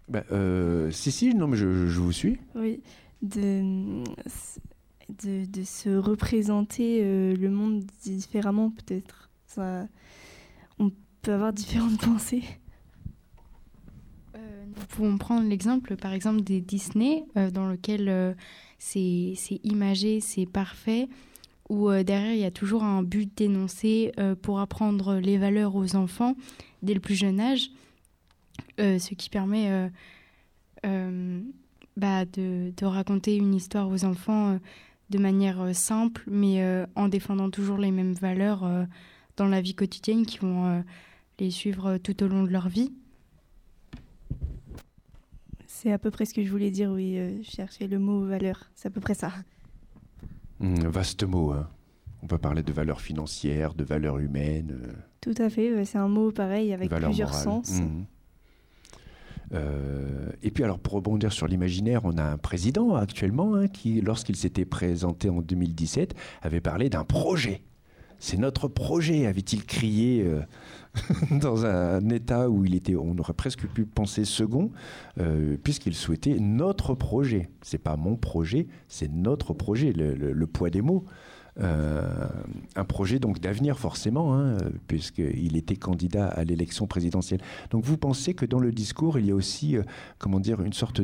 [0.09, 0.23] Bah,
[0.91, 2.37] si, si, non, mais je, vous suis.
[2.55, 2.81] Oui,
[3.21, 4.03] de,
[5.09, 9.26] de, de se représenter euh, le monde différemment, peut-être.
[9.57, 12.43] On peut avoir différentes pensées.
[14.35, 18.35] nous pouvons prendre l'exemple, par exemple, des Disney, dans lequel
[18.77, 21.07] c'est imagé, c'est parfait
[21.69, 25.75] où euh, derrière il y a toujours un but dénoncé euh, pour apprendre les valeurs
[25.75, 26.35] aux enfants
[26.81, 27.69] dès le plus jeune âge,
[28.79, 29.89] euh, ce qui permet
[31.97, 34.59] bah, de, de, raconter une histoire aux enfants
[35.09, 36.63] de manière simple, mais
[36.95, 38.63] en défendant toujours les mêmes valeurs
[39.37, 40.83] dans la vie quotidienne qui vont
[41.39, 42.91] les suivre tout au long de leur vie.
[45.67, 48.87] C'est à peu près ce que je voulais dire, oui, chercher le mot valeur, c'est
[48.87, 49.31] à peu près ça.
[50.59, 51.51] Mmh, vaste mot.
[51.51, 51.67] Hein.
[52.23, 54.79] On peut parler de valeurs financières, de valeurs humaines.
[54.83, 54.93] Euh.
[55.21, 57.79] Tout à fait, c'est un mot pareil avec plusieurs sens.
[57.79, 58.05] Mmh.
[59.53, 64.01] Euh, et puis alors pour rebondir sur l'imaginaire, on a un président actuellement hein, qui,
[64.01, 67.61] lorsqu'il s'était présenté en 2017, avait parlé d'un projet.
[68.19, 70.41] C'est notre projet, avait-il crié euh,
[71.31, 74.71] dans un état où il était, on aurait presque pu penser second,
[75.63, 77.49] puisqu'il souhaitait notre projet.
[77.61, 79.93] C'est pas mon projet, c'est notre projet.
[79.93, 81.05] le poids des mots.
[81.59, 82.27] Euh,
[82.75, 87.41] un projet donc d'avenir forcément, hein, puisqu'il était candidat à l'élection présidentielle.
[87.71, 89.83] Donc vous pensez que dans le discours, il y a aussi, euh,
[90.19, 91.01] comment dire, une sorte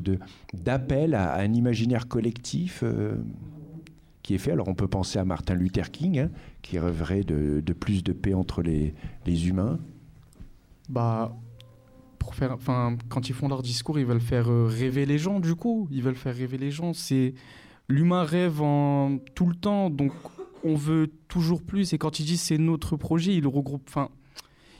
[0.53, 3.15] d'appel à, un imaginaire collectif euh,
[4.23, 4.51] qui est fait.
[4.51, 6.31] Alors on peut penser à Martin Luther King, hein,
[6.61, 9.79] qui rêverait de, de, plus de paix entre les, les humains.
[10.89, 11.35] Bah,
[12.17, 12.57] pour faire,
[13.09, 15.39] quand ils font leur discours, ils veulent faire rêver les gens.
[15.39, 16.93] Du coup, ils veulent faire rêver les gens.
[16.93, 17.33] C'est
[17.89, 20.13] l'humain rêve en tout le temps, donc
[20.63, 21.93] on veut toujours plus.
[21.93, 24.09] Et quand il dit c'est notre projet, il regroupe, enfin,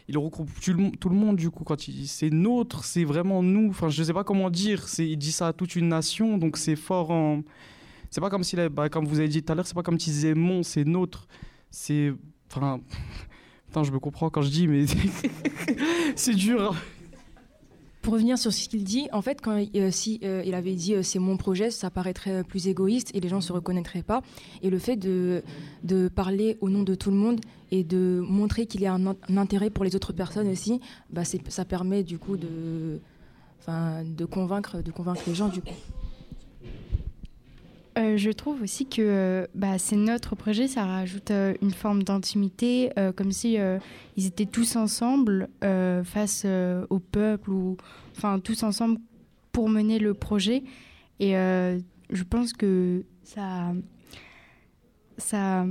[0.08, 1.64] il regroupe tout le, monde du coup.
[1.64, 3.70] Quand il dit c'est notre, c'est vraiment nous.
[3.70, 4.86] Enfin, je sais pas comment dire.
[5.00, 7.42] Il dit ça à toute une nation, donc c'est fort en.
[8.14, 10.00] C'est pas comme s'il, bah, comme vous avez dit tout à l'heure, c'est pas comme
[10.00, 11.28] s'il disait mon, c'est notre.
[11.72, 12.14] C'est,
[12.48, 12.80] enfin,
[13.84, 14.86] je me comprends quand je dis, mais
[16.16, 16.76] c'est dur.
[18.04, 20.94] Pour revenir sur ce qu'il dit, en fait, quand euh, si euh, il avait dit
[20.94, 24.22] euh, c'est mon projet, ça paraîtrait plus égoïste et les gens se reconnaîtraient pas.
[24.62, 25.42] Et le fait de,
[25.84, 29.16] de parler au nom de tout le monde et de montrer qu'il y a un,
[29.36, 33.00] intérêt pour les autres personnes aussi, bah ça permet du coup de,
[34.06, 35.74] de convaincre, de convaincre les gens du coup.
[37.98, 42.04] Euh, je trouve aussi que euh, bah, c'est notre projet, ça rajoute euh, une forme
[42.04, 43.58] d'intimité, comme si
[44.16, 45.50] ils étaient tous ensemble
[46.04, 46.46] face
[46.90, 47.78] au peuple ou
[48.16, 49.00] enfin tous ensemble
[49.52, 50.64] pour mener le projet.
[51.20, 53.74] Et je pense que ça,
[55.18, 55.66] ça,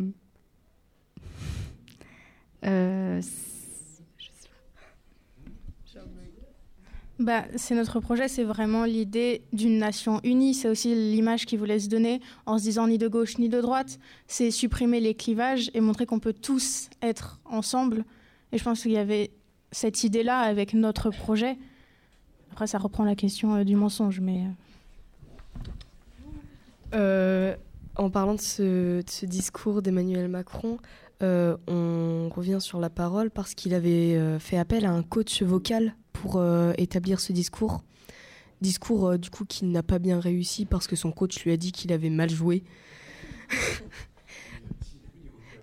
[7.22, 10.54] bah, c'est notre projet, c'est vraiment l'idée d'une nation unie.
[10.54, 13.60] C'est aussi l'image qu'il voulait se donner en se disant ni de gauche ni de
[13.60, 13.98] droite.
[14.26, 18.04] C'est supprimer les clivages et montrer qu'on peut tous être ensemble.
[18.50, 19.30] Et je pense qu'il y avait
[19.70, 21.56] cette idée-là avec notre projet.
[22.50, 24.44] Après, ça reprend la question euh, du mensonge, mais.
[26.94, 27.56] Euh, euh,
[27.96, 30.78] en parlant de ce, discours d'Emmanuel Macron,
[31.20, 36.36] on revient sur la parole parce qu'il avait fait appel à un coach vocal pour
[36.36, 37.82] euh, établir ce discours.
[38.60, 41.56] Discours euh, du coup qui n'a pas bien réussi parce que son coach lui a
[41.56, 42.62] dit qu'il avait mal joué.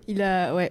[0.06, 0.70] Il a ouais.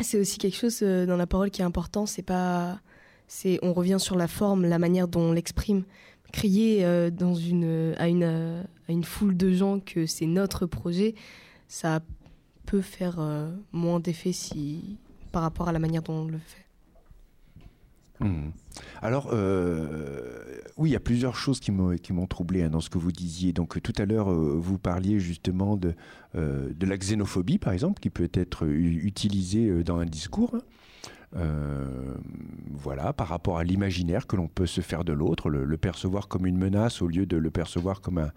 [0.00, 2.80] C'est aussi quelque chose euh, dans la parole qui est important, c'est pas
[3.28, 5.84] c'est on revient sur la forme, la manière dont on l'exprime.
[6.32, 11.16] Crier dans une à une à une foule de gens que c'est notre projet,
[11.66, 12.00] ça
[12.66, 13.18] peut faire
[13.72, 14.96] moins d'effet si
[15.32, 16.69] par rapport à la manière dont on le fait.
[18.20, 18.50] Hmm.
[19.02, 22.98] Alors, euh, oui, il y a plusieurs choses qui m'ont troublé hein, dans ce que
[22.98, 23.52] vous disiez.
[23.52, 25.94] Donc, tout à l'heure, euh, vous parliez justement de,
[26.34, 30.56] euh, de la xénophobie, par exemple, qui peut être utilisée dans un discours.
[31.32, 36.46] Voilà, par rapport à l'imaginaire que l'on peut se faire de l'autre, le, percevoir comme
[36.46, 38.30] une menace au lieu de le percevoir comme un,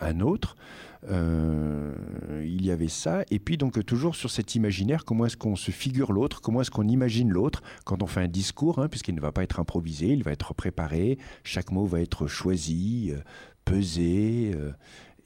[0.00, 0.56] un autre.
[1.10, 1.92] Euh,
[2.42, 3.24] il y avait ça.
[3.30, 6.70] Et puis donc toujours sur cet imaginaire, comment est-ce qu'on se figure l'autre, comment est-ce
[6.70, 10.08] qu'on imagine l'autre quand on fait un discours, hein, puisqu'il ne va pas être improvisé,
[10.08, 13.20] il va être préparé, chaque mot va être choisi, euh,
[13.64, 14.54] pesé.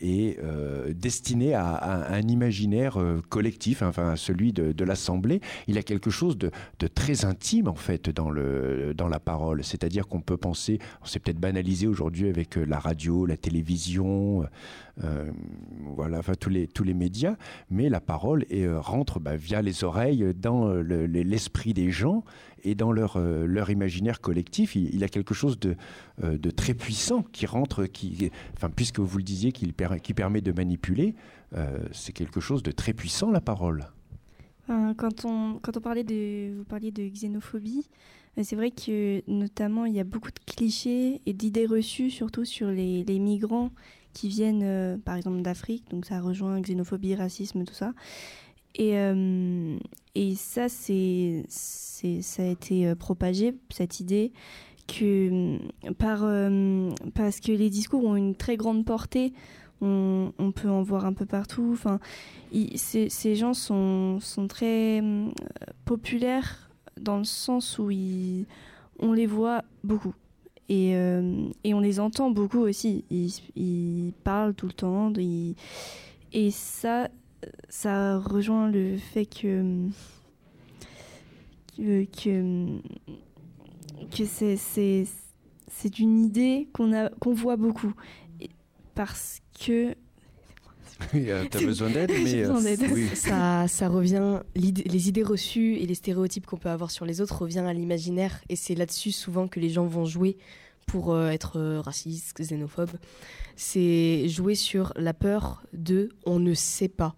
[0.03, 5.41] Euh, et euh, destiné à, un imaginaire euh, collectif, enfin celui de, l'Assemblée.
[5.67, 6.51] Il y a quelque chose de,
[6.95, 12.29] très intime en fait dans, la parole, c'est-à-dire qu'on peut penser, c'est peut-être banalisé aujourd'hui
[12.29, 14.45] avec euh, la radio, la télévision,
[15.95, 17.37] voilà, enfin tous les, tous les médias,
[17.71, 18.45] mais la parole
[18.79, 22.25] rentre bah, via les oreilles dans l'esprit des gens
[22.65, 25.77] et dans leur, euh, leur imaginaire collectif, il, y a quelque chose de,
[26.23, 30.41] euh, de, très puissant qui rentre, qui, enfin, puisque vous le disiez, qui, qui permet
[30.41, 31.15] de manipuler,
[31.57, 33.87] euh, c'est quelque chose de très puissant, la parole.
[34.99, 37.89] Quand on, quand on parlait de, vous parliez de xénophobie,
[38.43, 42.69] c'est vrai que notamment il y a beaucoup de clichés et d'idées reçues, surtout sur
[42.69, 43.71] les, les migrants
[44.13, 47.95] qui viennent par exemple d'Afrique, donc ça rejoint xénophobie, racisme, tout ça.
[48.75, 49.79] Et, euh,
[50.15, 54.33] et ça, c'est, ça a été euh, propagé, cette idée,
[54.87, 55.59] que
[55.99, 59.33] par, euh, parce que les discours ont une très grande portée.
[59.81, 61.71] On, on peut en voir un peu partout.
[61.73, 62.01] Enfin,
[62.75, 65.03] ces, gens sont, sont très
[65.85, 68.47] populaires dans le sens où ils,
[68.99, 70.15] on les voit beaucoup.
[70.69, 70.91] Et,
[71.65, 73.05] et, on les entend beaucoup aussi.
[73.11, 75.13] Ils, ils parlent tout le temps.
[75.17, 75.55] Ils,
[76.33, 77.09] et ça,
[77.69, 79.89] ça rejoint le fait que
[81.77, 82.05] que,
[84.11, 84.57] que, c'est
[85.71, 87.95] c'est une idée qu'on a qu'on voit beaucoup
[88.95, 89.95] parce que
[91.15, 95.95] euh, tu as besoin d'aide, mais euh, ça, ça revient, les idées reçues et les
[95.95, 99.61] stéréotypes qu'on peut avoir sur les autres revient à l'imaginaire et c'est là-dessus souvent que
[99.61, 100.37] les gens vont jouer
[100.87, 102.97] pour euh, être racistes, xénophobes.
[103.57, 107.15] C'est jouer sur la peur de on ne sait pas.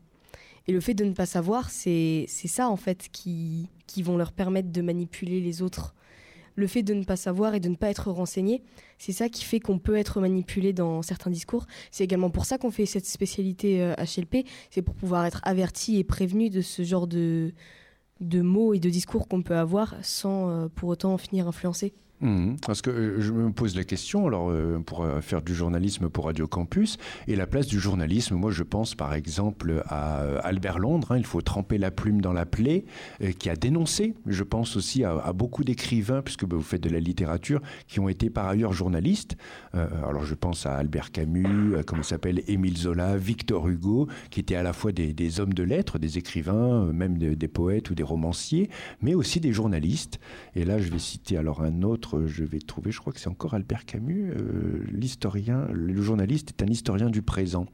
[0.70, 4.30] Et le fait de ne pas savoir, c'est ça en fait qui, qui vont leur
[4.30, 5.96] permettre de manipuler les autres.
[6.54, 8.62] Le fait de ne pas savoir et de ne pas être renseigné,
[8.96, 11.66] c'est ça qui fait qu'on peut être manipulé dans certains discours.
[11.90, 15.98] C'est également pour ça qu'on fait cette spécialité HLP, euh, c'est pour pouvoir être averti
[15.98, 17.52] et prévenu de ce genre de,
[18.20, 21.94] de mots et de discours qu'on peut avoir sans euh, pour autant finir influencé.
[22.22, 22.56] Mhm.
[22.66, 26.11] parce que euh, je me pose la question, alors euh, pour euh, faire du journalisme
[26.11, 30.78] pour Radio Campus, et la place du journalisme, moi je pense par exemple à Albert
[30.78, 32.85] Londres, hein, il faut tremper la plume dans la plaie,
[33.38, 37.00] qui a dénoncé, je pense aussi à, beaucoup d'écrivains, puisque bah, vous faites de la
[37.00, 39.37] littérature, qui ont été par ailleurs journalistes.
[39.72, 44.56] alors je pense à Albert Camus, à, comment s'appelle, Émile Zola, Victor Hugo, qui étaient
[44.56, 48.68] à la fois des, hommes de lettres, des écrivains, même des poètes ou des romanciers,
[49.00, 50.20] mais aussi des journalistes.
[50.54, 53.29] Et là je vais citer alors un autre je vais trouver, je crois que c'est
[53.29, 57.66] encore Albert Camus, euh, l'historien, le journaliste est un historien du présent.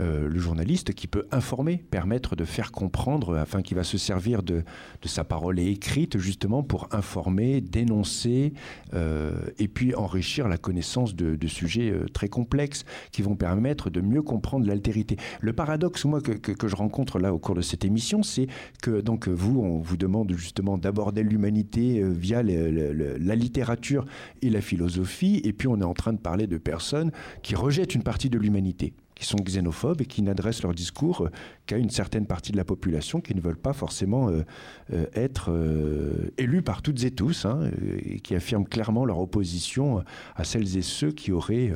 [0.00, 4.42] Euh, le journaliste qui peut informer, permettre de faire comprendre, afin qu'il va se servir
[4.42, 4.64] de,
[5.04, 8.52] sa parole écrite justement pour informer, dénoncer
[8.94, 14.00] euh, et puis enrichir la connaissance de, sujets euh, très complexes qui vont permettre de
[14.00, 15.16] mieux comprendre l'altérité.
[15.40, 18.48] Le paradoxe, moi, que, je rencontre là au cours de cette émission, c'est
[18.82, 24.06] que donc vous, on vous demande justement d'aborder l'humanité via la littérature
[24.42, 27.94] et la philosophie, et puis on est en train de parler de personnes qui rejettent
[27.94, 31.30] une partie de l'humanité qui sont xénophobes et qui n'adressent leur discours euh,
[31.66, 34.42] qu'à une certaine partie de la population qui ne veulent pas forcément euh,
[34.92, 35.50] euh, être
[36.38, 37.70] élus par toutes et tous, hein,
[38.04, 40.02] et qui affirment clairement leur opposition
[40.36, 41.72] à celles et ceux qui auraient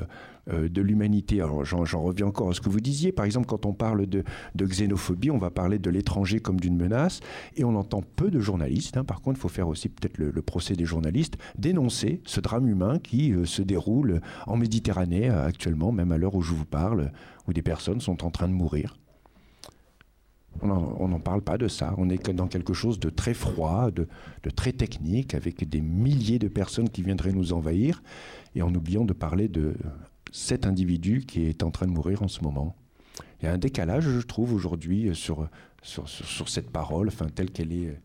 [0.48, 1.42] de l'humanité.
[1.64, 3.12] J'en reviens encore à ce que vous disiez.
[3.12, 4.24] Par exemple, quand on parle de,
[4.56, 7.20] xénophobie, on va parler de l'étranger comme d'une menace,
[7.56, 8.96] et on entend peu de journalistes.
[8.96, 9.04] Hein.
[9.04, 12.68] Par contre, il faut faire aussi peut-être le, le, procès des journalistes, dénoncer ce drame
[12.68, 16.64] humain qui euh, se déroule en Méditerranée euh, actuellement, même à l'heure où je vous
[16.64, 17.12] parle,
[17.46, 18.96] où des personnes sont en train de mourir.
[20.60, 21.94] On n'en parle pas de ça.
[21.98, 24.08] On est dans quelque chose de très froid, de,
[24.42, 28.02] de, très technique, avec des milliers de personnes qui viendraient nous envahir,
[28.56, 29.74] et en oubliant de parler de
[30.32, 32.76] cet individu qui est en train de mourir en ce moment.
[33.40, 35.48] Il y a un décalage, je trouve, aujourd'hui sur,
[35.82, 38.00] sur, sur, sur, cette parole, enfin, telle qu'elle est.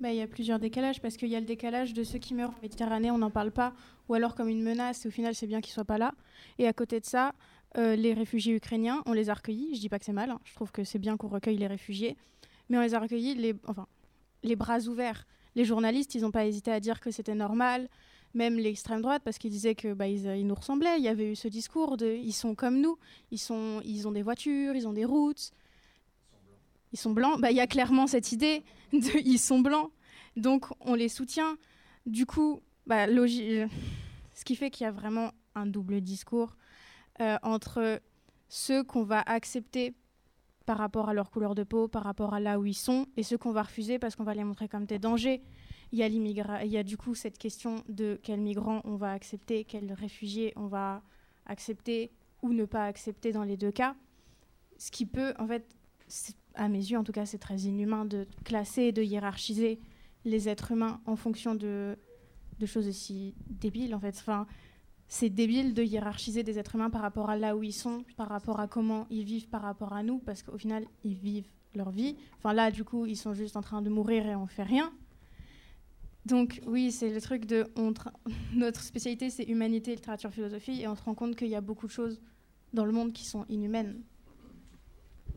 [0.00, 2.34] Bah, il y a plusieurs décalages, parce qu'il y a le décalage de ceux qui
[2.34, 3.72] meurent en Méditerranée, on n'en parle pas,
[4.08, 6.12] ou alors comme une menace, et au final, c'est bien qu'ils ne soient pas là.
[6.58, 7.34] Et à côté de ça,
[7.78, 9.74] euh, les réfugiés ukrainiens, on les a recueillis.
[9.74, 10.40] Je dis pas que c'est mal, hein.
[10.44, 12.16] je trouve que c'est bien qu'on recueille les réfugiés,
[12.68, 13.86] mais on les a recueillis les, enfin,
[14.42, 15.26] les bras ouverts.
[15.54, 17.88] Les journalistes, ils n'ont pas hésité à dire que c'était normal,
[18.34, 20.98] même l'extrême droite, parce qu'ils disaient que bah, ils, nous ressemblaient.
[20.98, 22.98] Il y avait eu ce discours de ils sont comme nous,
[23.30, 25.50] ils, sont, ils ont des voitures, ils ont des routes.
[26.92, 27.40] Ils sont blancs.
[27.40, 28.62] Bah, il y a clairement cette idée
[28.92, 29.90] de ils sont blancs.
[30.36, 31.56] Donc on les soutient.
[32.04, 36.56] Du coup, bah, ce qui fait qu'il y a vraiment un double discours
[37.20, 38.00] euh, entre
[38.48, 39.94] ceux qu'on va accepter
[40.66, 43.22] par rapport à leur couleur de peau, par rapport à là où ils sont, et
[43.22, 45.42] ceux qu'on va refuser parce qu'on va les montrer comme des dangers.
[45.92, 50.52] Il y, a du coup cette question de quels migrants on va accepter, quels réfugiés
[50.56, 51.02] on va
[51.46, 52.10] accepter
[52.42, 53.94] ou ne pas accepter dans les deux cas.
[54.78, 55.64] Ce qui peut, en fait,
[56.54, 59.78] à mes yeux en tout cas, c'est très inhumain de classer de hiérarchiser
[60.24, 61.96] les êtres humains en fonction de,
[62.58, 64.16] de choses aussi débiles, en fait.
[64.18, 64.46] Enfin,
[65.08, 68.28] c'est débile de hiérarchiser des êtres humains par rapport à là où ils sont, par
[68.28, 71.90] rapport à comment ils vivent par rapport à nous, parce qu'au final, ils vivent leur
[71.90, 72.16] vie.
[72.38, 74.92] Enfin là, du coup, ils sont juste en train de mourir et on fait rien.
[76.26, 77.64] Donc oui, c'est le truc de
[78.54, 81.86] notre spécialité, c'est humanité, littérature, philosophie, et on se rend compte qu'il y a beaucoup
[81.86, 82.20] de choses
[82.74, 83.94] dans le monde qui sont inhumaines.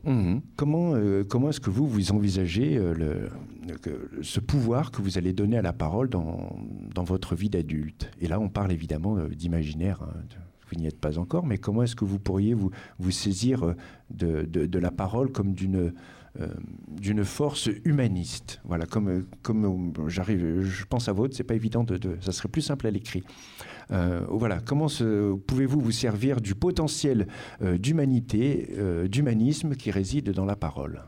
[0.03, 0.39] Mmh.
[0.55, 5.33] Comment, euh, comment est-ce que vous, vous envisagez euh, le, ce pouvoir que vous allez
[5.33, 6.57] donner à la parole dans,
[6.95, 8.09] dans votre vie d'adulte?
[8.19, 10.01] Et là, on parle évidemment euh, d'imaginaire.
[10.01, 10.13] Hein,
[10.71, 12.71] vous n'y êtes pas encore, mais comment est-ce que vous pourriez vous,
[13.11, 13.73] saisir
[14.11, 15.93] de, de, la parole comme d'une
[16.87, 18.61] d'une force humaniste.
[18.63, 22.61] Voilà, comme, comme j'arrive, je pense à votre, c'est pas évident de, ça serait plus
[22.61, 23.23] simple à l'écrit.
[23.91, 24.87] Euh, voilà, comment
[25.47, 27.27] pouvez-vous vous servir du potentiel
[27.61, 31.03] euh, d'humanité, euh, d'humanisme qui réside dans la parole?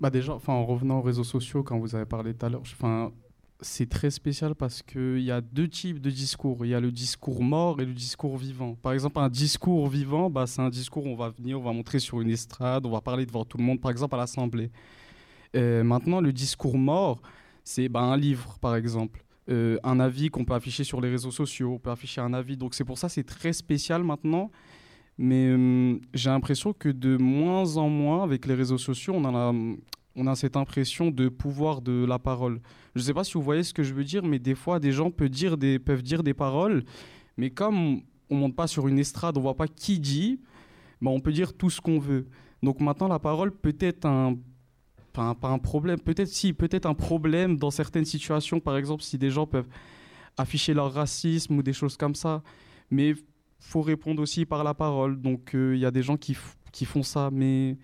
[0.00, 2.62] Bah déjà, en revenant aux réseaux sociaux, quand vous avez parlé tout à l'heure,
[3.60, 6.64] c'est très spécial parce qu'il y a deux types de discours.
[6.64, 8.74] Il y a le discours mort et le discours vivant.
[8.76, 11.72] Par exemple, un discours vivant, bah, c'est un discours où on va venir, on va
[11.72, 14.70] montrer sur une estrade, on va parler devant tout le monde, par exemple à l'Assemblée.
[15.54, 17.20] maintenant, le discours mort,
[17.64, 19.24] c'est bah, un livre, par exemple.
[19.50, 22.56] Euh, un avis qu'on peut afficher sur les réseaux sociaux, on peut afficher un avis.
[22.56, 24.50] Donc c'est pour ça c'est très spécial maintenant.
[25.16, 29.32] Mais euh, j'ai l'impression que de moins en moins, avec les réseaux sociaux, on a,
[29.32, 29.52] la,
[30.18, 32.60] on a cette impression de pouvoir de la parole.
[32.94, 34.80] Je ne sais pas si vous voyez ce que je veux dire, mais des fois,
[34.80, 36.84] des gens peuvent dire des, peuvent dire des paroles,
[37.36, 40.40] mais comme on ne monte pas sur une estrade, on ne voit pas qui dit,
[41.00, 42.26] ben on peut dire tout ce qu'on veut.
[42.62, 44.36] Donc maintenant, la parole peut être un
[45.12, 49.18] pas, pas un problème, peut-être si, peut-être un problème dans certaines situations, par exemple si
[49.18, 49.68] des gens peuvent
[50.36, 52.42] afficher leur racisme ou des choses comme ça,
[52.90, 53.14] mais
[53.60, 55.20] faut répondre aussi par la parole.
[55.20, 56.36] Donc il euh, y a des gens qui,
[56.72, 57.76] qui font ça, mais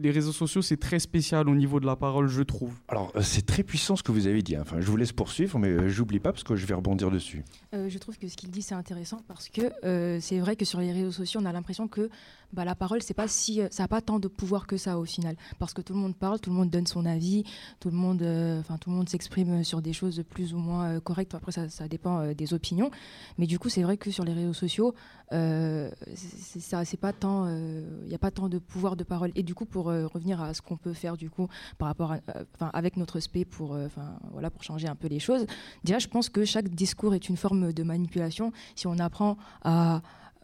[0.00, 2.72] les réseaux sociaux, c'est très spécial au niveau de la parole, je trouve.
[2.88, 4.56] Alors, euh, c'est très puissant ce que vous avez dit.
[4.56, 4.62] Hein.
[4.62, 7.44] Enfin, je vous laisse poursuivre, mais euh, j'oublie pas parce que je vais rebondir dessus.
[7.74, 10.64] Euh, je trouve que ce qu'il dit, c'est intéressant parce que euh, c'est vrai que
[10.64, 12.10] sur les réseaux sociaux, on a l'impression que
[12.52, 15.04] bah, la parole, c'est pas si, ça n'a pas tant de pouvoir que ça au
[15.04, 15.36] final.
[15.58, 17.44] Parce que tout le monde parle, tout le monde donne son avis,
[17.78, 20.94] tout le monde, enfin, euh, tout le monde s'exprime sur des choses plus ou moins
[20.94, 21.34] euh, correctes.
[21.34, 22.90] Après, ça, ça dépend euh, des opinions.
[23.36, 24.94] Mais du coup, c'est vrai que sur les réseaux sociaux,
[25.30, 29.30] c'est pas tant, il n'y a pas tant de pouvoir de parole.
[29.34, 32.18] Et du coup, pour revenir à ce qu'on peut faire du coup par rapport, à,
[32.54, 35.46] enfin, avec notre spé pour, enfin, voilà, pour changer un peu les choses.
[35.84, 38.52] Déjà, je pense que chaque discours est une forme de manipulation.
[38.74, 40.02] Si on apprend à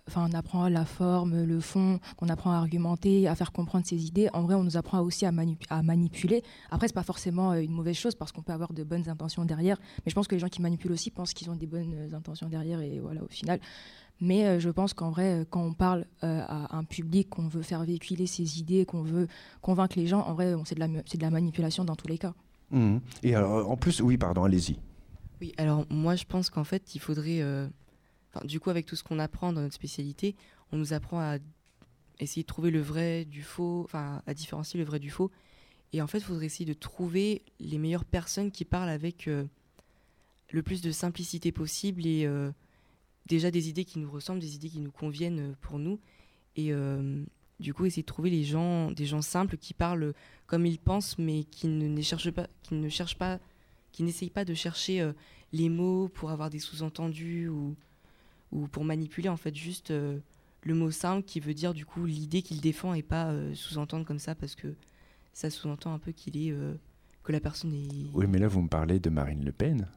[0.09, 4.05] enfin, on apprend la forme, le fond, qu'on apprend à argumenter, à faire comprendre ses
[4.05, 4.29] idées.
[4.33, 5.33] En vrai, on nous apprend aussi à,
[5.71, 6.43] à manipuler.
[6.71, 9.79] Après, c'est pas forcément une mauvaise chose parce qu'on peut avoir de bonnes intentions derrière.
[10.05, 12.49] Mais je pense que les gens qui manipulent aussi pensent qu'ils ont des bonnes intentions
[12.49, 13.61] derrière et voilà, au final.
[14.21, 18.27] Mais je pense qu'en vrai, quand on parle à un public, qu'on veut faire véhiculer
[18.27, 19.27] ses idées, qu'on veut
[19.61, 22.33] convaincre les gens, en vrai, c'est de, la, de la manipulation dans tous les cas.
[22.71, 22.99] Mmh.
[23.23, 24.79] Et alors, en plus, oui, pardon, allez-y.
[25.41, 27.43] Oui, alors moi, je pense qu'en fait, il faudrait
[28.43, 30.35] du coup, avec tout ce qu'on apprend dans notre spécialité,
[30.73, 31.39] on nous apprend à
[32.19, 35.31] essayer de trouver le vrai du faux, enfin à différencier le vrai du faux.
[35.93, 39.45] Et en fait, il faudrait essayer de trouver les meilleures personnes qui parlent avec euh,
[40.51, 42.51] le plus de simplicité possible et euh,
[43.27, 45.99] déjà des idées qui nous ressemblent, des idées qui nous conviennent euh, pour nous.
[46.57, 46.73] Et
[47.59, 50.15] du coup, essayer de trouver des gens simples qui parlent
[50.47, 53.41] comme ils pensent, mais qui ne cherchent pas, qui ne cherchent pas,
[53.91, 55.11] qui n'essayent pas de chercher
[55.53, 57.75] les mots pour avoir des sous-entendus ou
[58.55, 60.19] ou pour manipuler en fait juste euh,
[60.63, 64.07] le mot simple qui veut dire du coup l'idée qu'il défend et pas euh, sous-entendre
[64.07, 64.75] comme ça parce que
[65.33, 66.75] ça sous-entend un peu qu'il est euh,
[67.25, 68.07] que la personne est.
[68.15, 69.89] Oui, mais là vous me parlez de Marine Le Pen.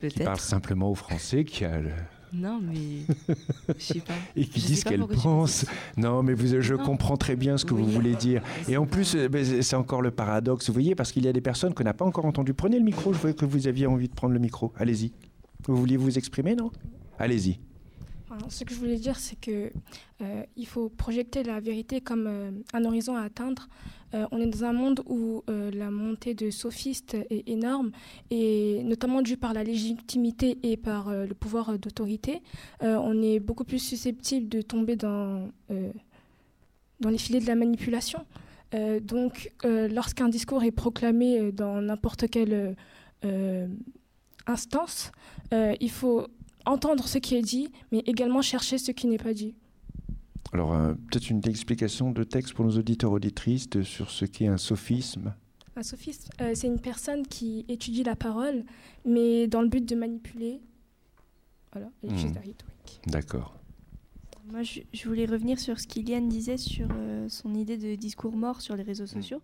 [0.00, 1.80] Qui parle simplement aux Français, qui a.
[2.32, 3.06] Non, mais
[3.78, 4.14] je sais pas.
[4.36, 5.64] Et qui dit ce qu'elle pense.
[5.96, 8.42] Non, mais vous, je comprends très bien ce que vous voulez dire.
[8.68, 11.40] Et en plus, ben, c'est encore le paradoxe, vous voyez, parce qu'il y a des
[11.40, 12.54] personnes qu'on n'a pas encore entendues.
[12.54, 14.72] Prenez le micro, je voyais que vous aviez envie de prendre le micro.
[14.76, 15.12] Allez-y.
[15.66, 16.70] Vous vouliez vous exprimer, non?
[17.18, 17.60] Allez-y.
[18.48, 19.70] Ce que je voulais dire, c'est que
[20.20, 23.68] euh, il faut projeter la vérité comme euh, un horizon à atteindre.
[24.14, 27.90] Euh, on est dans un monde où la montée de sophistes est énorme,
[28.30, 32.42] et notamment due par la légitimité et par le pouvoir d'autorité.
[32.80, 35.50] on est beaucoup plus susceptible de tomber dans,
[37.00, 38.24] dans les filets de la manipulation.
[39.02, 42.76] donc, lorsqu'un discours est proclamé dans n'importe quelle
[44.46, 45.10] instance,
[45.52, 46.28] il faut
[46.66, 49.54] entendre ce qui est dit, mais également chercher ce qui n'est pas dit.
[50.52, 54.56] Alors, euh, peut-être une explication de texte pour nos auditeurs auditrices sur ce qu'est un
[54.56, 55.34] sophisme.
[55.76, 58.64] Un sophisme, euh, c'est une personne qui étudie la parole,
[59.04, 60.60] mais dans le but de manipuler.
[61.72, 62.34] Voilà, mmh.
[62.34, 63.00] la rhétorique.
[63.06, 63.56] D'accord.
[64.46, 68.60] Moi, je, voulais revenir sur ce qu'Iliane disait sur euh, son idée de discours mort
[68.60, 69.22] sur les réseaux mmh.
[69.22, 69.42] sociaux.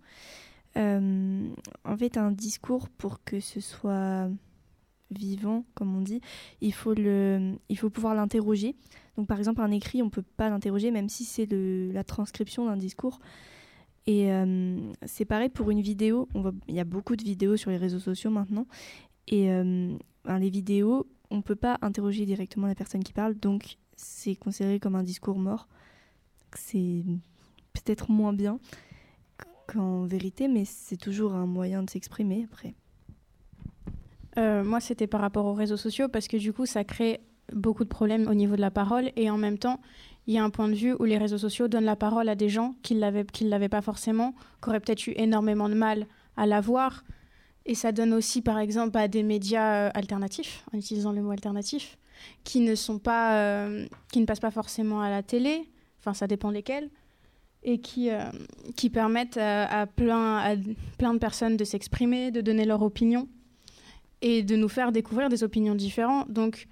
[0.76, 4.30] en fait, un discours, pour que ce soit
[5.10, 6.20] vivant, comme on dit,
[6.60, 8.76] il faut, le, il faut pouvoir l'interroger.
[9.16, 12.66] Donc par exemple, un écrit, on ne peut pas l'interroger, même si c'est la transcription
[12.66, 13.20] d'un discours.
[14.06, 16.28] Et euh, c'est pareil pour une vidéo.
[16.68, 18.66] Il y a beaucoup de vidéos sur les réseaux sociaux maintenant.
[19.28, 19.96] Et euh,
[20.26, 24.80] les vidéos, on ne peut pas interroger directement la personne qui parle, donc c'est considéré
[24.80, 25.68] comme un discours mort.
[26.54, 27.04] C'est
[27.72, 28.58] peut-être moins bien
[29.68, 32.74] qu'en vérité, mais c'est toujours un moyen de s'exprimer après.
[34.40, 37.20] Euh, moi, c'était par rapport aux réseaux sociaux parce que du coup, ça crée
[37.52, 39.80] beaucoup de problèmes au niveau de la parole et en même temps,
[40.26, 42.34] il y a un point de vue où les réseaux sociaux donnent la parole à
[42.34, 43.00] des gens qui ne
[43.50, 47.04] l'avaient pas forcément, qui auraient peut-être eu énormément de mal à l'avoir.
[47.66, 51.32] Et ça donne aussi, par exemple, à des médias euh, alternatifs, en utilisant le mot
[51.32, 51.98] alternatif,
[52.44, 55.68] qui ne sont pas, euh, qui ne passent pas forcément à la télé.
[55.98, 56.88] Enfin, ça dépend lesquels
[57.62, 58.08] et qui,
[58.74, 60.56] qui permettent à, plein, à
[60.96, 63.28] plein de personnes de s'exprimer, de donner leur opinion
[64.22, 66.30] et de nous faire découvrir des opinions différentes.
[66.30, 66.66] Donc,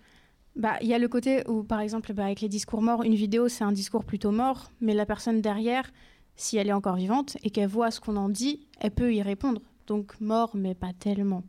[0.56, 3.14] bah, il y a le côté où, par exemple, bah, avec les discours morts, une
[3.14, 5.90] vidéo, c'est un discours plutôt mort, mais la personne derrière,
[6.36, 9.22] si elle est encore vivante et qu'elle voit ce qu'on en dit, elle peut y
[9.22, 9.60] répondre.
[9.86, 11.42] Donc, mort, mais pas tellement.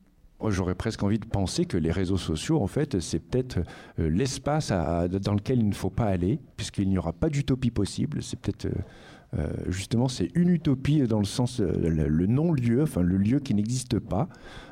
[0.47, 3.59] J'aurais presque envie de penser que les réseaux sociaux, en fait, c'est peut-être
[3.99, 8.23] euh, l'espace dans lequel il ne faut pas aller, puisqu'il n'y aura pas d'utopie possible.
[8.23, 8.71] C'est peut-être euh,
[9.37, 13.99] euh, justement, c'est une utopie dans le sens, le non-lieu, enfin le lieu qui n'existe
[13.99, 14.29] pas.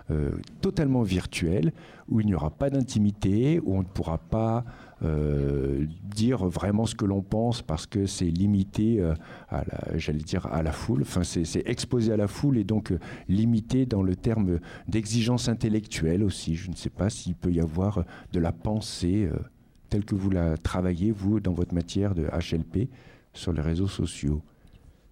[0.10, 0.32] Euh,
[0.62, 1.74] totalement virtuel,
[2.08, 4.64] où il n'y aura pas d'intimité, où on ne pourra pas
[5.03, 9.16] euh, dire vraiment ce que l'on pense parce que c'est limité euh,
[9.49, 11.01] à la, j'allais dire à la foule.
[11.01, 12.93] Enfin, c'est, exposé à la foule et donc
[13.28, 16.55] limité dans le terme d'exigence intellectuelle aussi.
[16.55, 19.30] Je ne sais pas s'il peut y avoir de la pensée
[19.89, 22.89] telle que vous la travaillez vous dans votre matière de HLP
[23.34, 24.41] sur les réseaux sociaux.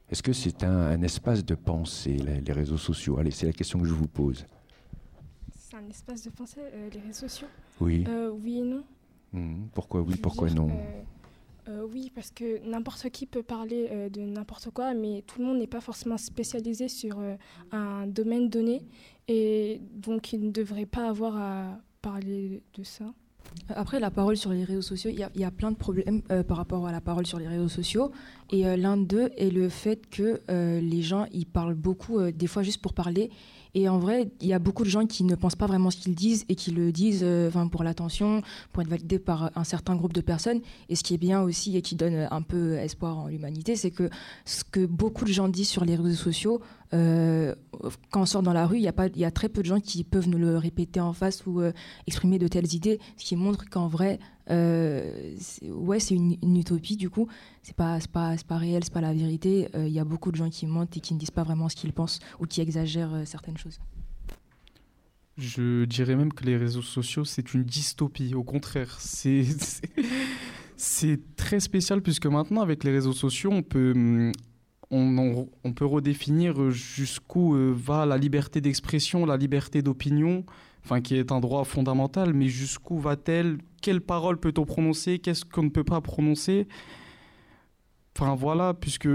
[0.10, 2.16] Est-ce que c'est un, espace de pensée,
[2.46, 3.18] les réseaux sociaux?
[3.18, 4.46] Allez, c'est la question que je vous pose
[5.76, 7.48] un espace de pensée, euh, les réseaux sociaux
[7.82, 8.06] Oui.
[8.08, 8.84] Euh, oui et non.
[9.34, 10.70] Hmm, pourquoi oui, pourquoi non
[11.68, 15.58] euh, oui, parce que n'importe qui peut parler de n'importe quoi, mais tout le monde
[15.58, 17.20] n'est pas forcément spécialisé sur
[17.72, 18.84] un domaine donné,
[19.28, 23.06] et donc il ne devrait pas avoir à parler de ça.
[23.70, 26.86] Après, la parole sur les réseaux sociaux, il y, a plein de problèmes par rapport
[26.86, 28.12] à la parole sur les réseaux sociaux.
[28.52, 32.32] Et euh, l'un d'eux est le fait que euh, les gens, ils parlent beaucoup, euh,
[32.32, 33.32] des fois juste pour parler.
[33.76, 35.98] Et en vrai, il y a beaucoup de gens qui ne pensent pas vraiment ce
[35.98, 39.96] qu'ils disent et qui le disent enfin, pour l'attention, pour être validés par un certain
[39.96, 40.62] groupe de personnes.
[40.88, 43.92] Et ce qui est bien aussi et qui donne un peu espoir en l'humanité, c'est
[43.92, 44.10] que
[44.46, 46.62] ce que beaucoup de gens disent sur les réseaux sociaux,
[46.92, 49.80] quand on sort dans la rue, il y, a y a très peu de gens
[49.80, 51.62] qui peuvent nous le répéter en face ou
[52.08, 54.20] exprimer de telles idées, ce qui montre qu'en vrai,
[54.50, 57.28] ouais, c'est une, utopie du coup.
[57.64, 59.68] C'est pas, pas, pas réel, c'est pas la vérité.
[59.76, 61.76] Il y a beaucoup de gens qui mentent et qui ne disent pas vraiment ce
[61.76, 63.80] qu'ils pensent ou qui exagèrent certaines choses.
[65.38, 68.34] Je dirais même que les réseaux sociaux, c'est une dystopie.
[68.36, 69.44] Au contraire, c'est
[70.78, 74.32] c'est très spécial puisque maintenant, avec les réseaux sociaux, on peut,
[74.92, 80.46] on, peut redéfinir jusqu'où va la liberté d'expression, la liberté d'opinion,
[80.84, 83.58] enfin qui est un droit fondamental, mais jusqu'où va-t-elle?
[83.82, 85.20] Quelle parole peut-on prononcer?
[85.20, 86.68] Qu'est-ce qu'on ne peut pas prononcer?
[88.18, 89.10] Enfin voilà, puisque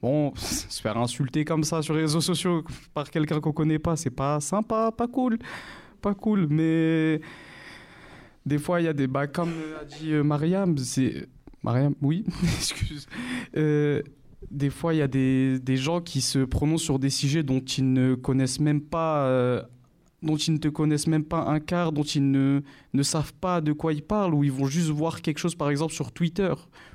[0.00, 2.64] bon, se faire insulter comme ça sur les réseaux sociaux
[2.94, 5.38] par quelqu'un qu'on connaît pas, c'est pas sympa, pas cool,
[6.00, 6.46] pas cool.
[6.48, 7.20] Mais
[8.46, 11.28] des fois, il y a des bah, comme a dit euh, Mariam, c'est
[11.62, 13.06] Mariam, oui, excuse.
[13.56, 14.02] Euh,
[14.50, 17.60] des fois, il y a des, des, gens qui se prononcent sur des sujets dont
[17.60, 19.62] ils ne connaissent même pas, euh,
[20.22, 22.60] dont ils ne te connaissent même pas un quart, dont ils ne,
[22.92, 25.70] ne savent pas de quoi ils parlent, ou ils vont juste voir quelque chose, par
[25.70, 26.52] exemple, sur Twitter.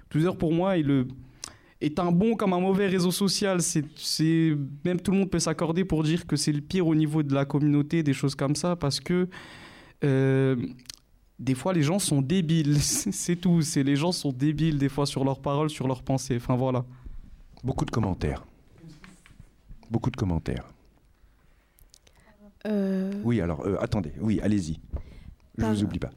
[0.10, 3.62] Twitter, pour moi, est un bon comme un mauvais réseau social.
[3.62, 7.24] C'est, même tout le monde peut s'accorder pour dire que c'est le pire au niveau
[7.24, 9.28] de la communauté, des choses comme ça, parce que
[10.04, 10.56] euh,
[11.38, 12.78] des fois les gens sont débiles.
[12.82, 13.62] c'est tout.
[13.62, 16.38] C'est les gens sont débiles des fois sur leurs paroles, sur leurs pensées.
[16.38, 16.86] Enfin voilà.
[17.64, 18.46] Beaucoup de commentaires.
[19.90, 20.66] Beaucoup de commentaires.
[22.66, 24.12] Euh, Oui, alors euh, attendez.
[24.20, 24.80] Oui, allez-y.
[25.58, 26.12] Je ne Par- vous oublie pas.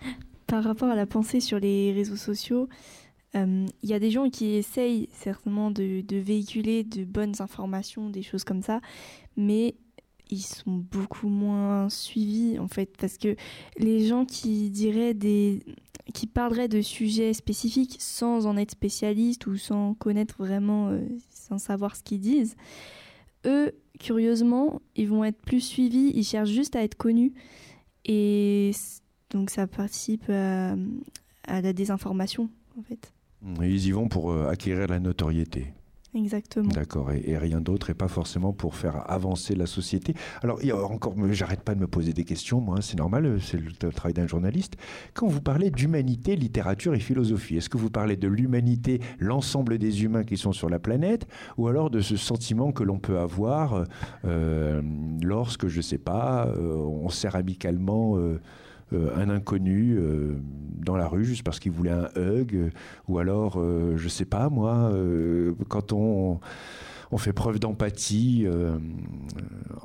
[0.46, 2.68] Par rapport à la pensée sur les réseaux sociaux,
[3.34, 8.08] euh, il y a des gens qui essayent certainement de, de véhiculer de bonnes informations,
[8.10, 8.80] des choses comme ça,
[9.36, 9.74] mais
[10.30, 13.36] ils sont beaucoup moins suivis en fait, parce que
[13.78, 15.60] les gens qui diraient des,
[16.12, 21.00] qui parleraient de sujets spécifiques sans en être spécialistes ou sans connaître vraiment, euh,
[21.30, 22.56] sans savoir ce qu'ils disent,
[23.46, 27.32] eux, curieusement, ils vont être plus suivis, ils cherchent juste à être connus.
[28.04, 28.72] Et
[29.30, 30.74] donc ça participe à,
[31.46, 33.12] à la désinformation, en fait.
[33.60, 35.66] Ils y vont pour euh, acquérir la notoriété.
[36.14, 36.68] Exactement.
[36.68, 40.14] D'accord, et, rien d'autre, et pas forcément pour faire avancer la société.
[40.42, 40.60] Alors,
[40.90, 44.14] encore, j'arrête pas de me poser des questions, moi, c'est normal, euh, c'est le, travail
[44.14, 44.74] d'un journaliste.
[45.12, 50.04] Quand vous parlez d'humanité, littérature et philosophie, est-ce que vous parlez de l'humanité, l'ensemble des
[50.04, 53.84] humains qui sont sur la planète, ou alors de ce sentiment que l'on peut avoir
[54.24, 54.82] euh,
[55.22, 58.38] lorsque, je sais pas, euh, on sert amicalement euh, euh,
[58.92, 60.36] un inconnu euh,
[60.84, 62.70] dans la rue juste parce qu'il voulait un hug, euh,
[63.08, 66.40] ou alors, euh, je sais pas moi, euh, quand on,
[67.16, 68.76] fait preuve d'empathie euh,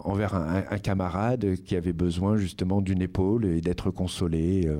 [0.03, 4.65] envers un, camarade qui avait besoin justement d'une épaule et d'être consolé.
[4.65, 4.79] euh.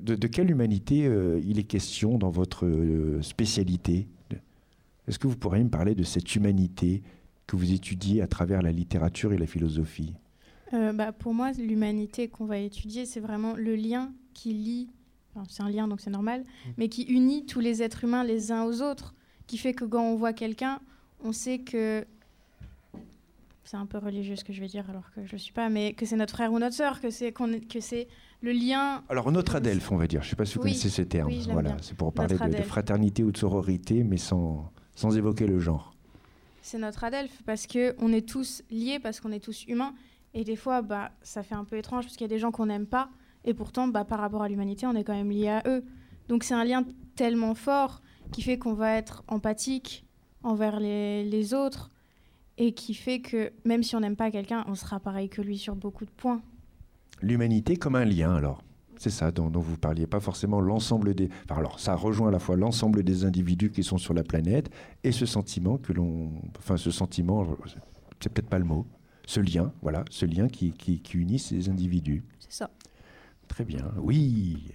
[0.00, 4.08] de, quelle humanité euh, il est question dans votre euh, spécialité?
[5.06, 7.04] Est-ce que vous pourriez me parler de cette humanité
[7.46, 10.14] que vous étudiez à travers la littérature et la philosophie?
[10.72, 14.88] Euh, bah, pour moi, l'humanité qu'on va étudier, c'est vraiment le lien qui lie,
[15.34, 16.44] enfin, c'est un lien donc c'est normal,
[16.78, 19.14] mais qui unit tous les êtres humains les uns aux autres,
[19.46, 20.80] qui fait que quand on voit quelqu'un,
[21.24, 22.04] on sait que
[23.64, 25.68] c'est un peu religieux ce que je vais dire alors que je ne suis pas,
[25.68, 28.08] mais que c'est notre frère ou notre sœur, que c'est qu'on est- que c'est
[28.40, 29.02] le lien.
[29.08, 30.22] Alors notre Adelph, on va dire.
[30.22, 31.28] Je ne sais pas si vous Oui, connaissez ces termes.
[31.28, 35.58] oui, voilà, c'est pour parler de, fraternité ou de sororité, mais sans, sans évoquer le
[35.58, 35.94] genre.
[36.62, 39.94] C'est notre Adelph parce que on est tous liés, parce qu'on est tous humains.
[40.34, 42.50] Et des fois, bah, ça fait un peu étrange parce qu'il y a des gens
[42.50, 43.10] qu'on n'aime pas.
[43.44, 45.84] Et pourtant, bah, par rapport à l'humanité, on est quand même liés à eux.
[46.28, 46.84] Donc c'est un lien
[47.16, 50.06] tellement fort qui fait qu'on va être empathique
[50.42, 51.90] envers les, autres
[52.56, 55.58] et qui fait que même si on n'aime pas quelqu'un, on sera pareil que lui
[55.58, 56.40] sur beaucoup de points.
[57.20, 58.62] L'humanité comme un lien, alors.
[58.96, 61.30] C'est ça dont, dont vous parliez, pas forcément l'ensemble des.
[61.48, 64.70] Alors, ça rejoint à la fois l'ensemble des individus qui sont sur la planète
[65.02, 66.30] et ce sentiment que l'on.
[66.58, 67.46] Enfin, ce sentiment,
[68.20, 68.86] c'est peut-être pas le mot.
[69.30, 72.24] Ce lien, voilà, ce lien qui, qui, qui unit ces individus.
[72.40, 72.70] C'est ça.
[73.46, 73.92] Très bien.
[73.96, 74.72] Oui.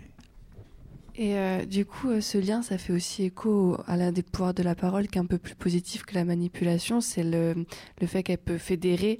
[1.15, 4.53] Et euh, du coup, euh, ce lien, ça fait aussi écho à l'un des pouvoirs
[4.53, 7.65] de la parole qui est un peu plus positif que la manipulation, c'est le,
[7.99, 9.19] le fait qu'elle peut fédérer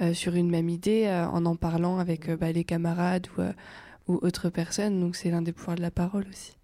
[0.00, 4.50] euh, sur une même idée en en parlant avec bah, les camarades ou, ou autres
[4.50, 5.00] personnes.
[5.00, 6.55] Donc c'est l'un des pouvoirs de la parole aussi.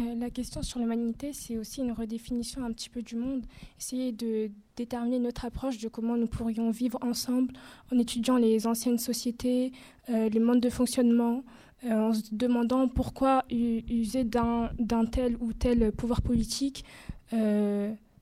[0.00, 3.44] Euh, la question sur l'humanité, c'est aussi une redéfinition un petit peu du monde,
[3.78, 7.52] essayer de déterminer notre approche de comment nous pourrions vivre ensemble
[7.92, 9.72] en étudiant les anciennes sociétés,
[10.08, 11.42] euh, les modes de fonctionnement,
[11.82, 14.68] en se demandant pourquoi user d'un
[15.10, 16.84] tel ou tel pouvoir politique,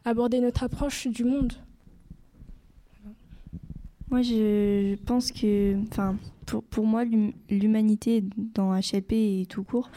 [0.05, 1.55] aborder notre approche du monde.
[4.11, 5.75] Moi, je pense que,
[6.49, 7.05] pour, pour moi,
[7.51, 8.25] l'humanité
[8.55, 9.91] dans HLP et tout court,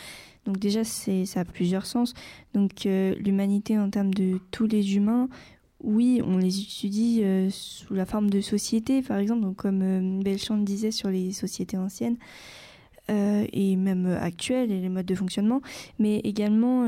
[0.45, 2.13] donc déjà, ça a plusieurs sens.
[2.53, 5.29] Donc euh, l'humanité en termes de tous les humains,
[5.81, 10.57] oui, on les étudie euh, sous la forme de société, par exemple, donc comme euh,
[10.63, 12.17] disait sur les sociétés anciennes.
[13.09, 15.61] et même actuelles et les modes de fonctionnement,
[15.99, 16.87] mais également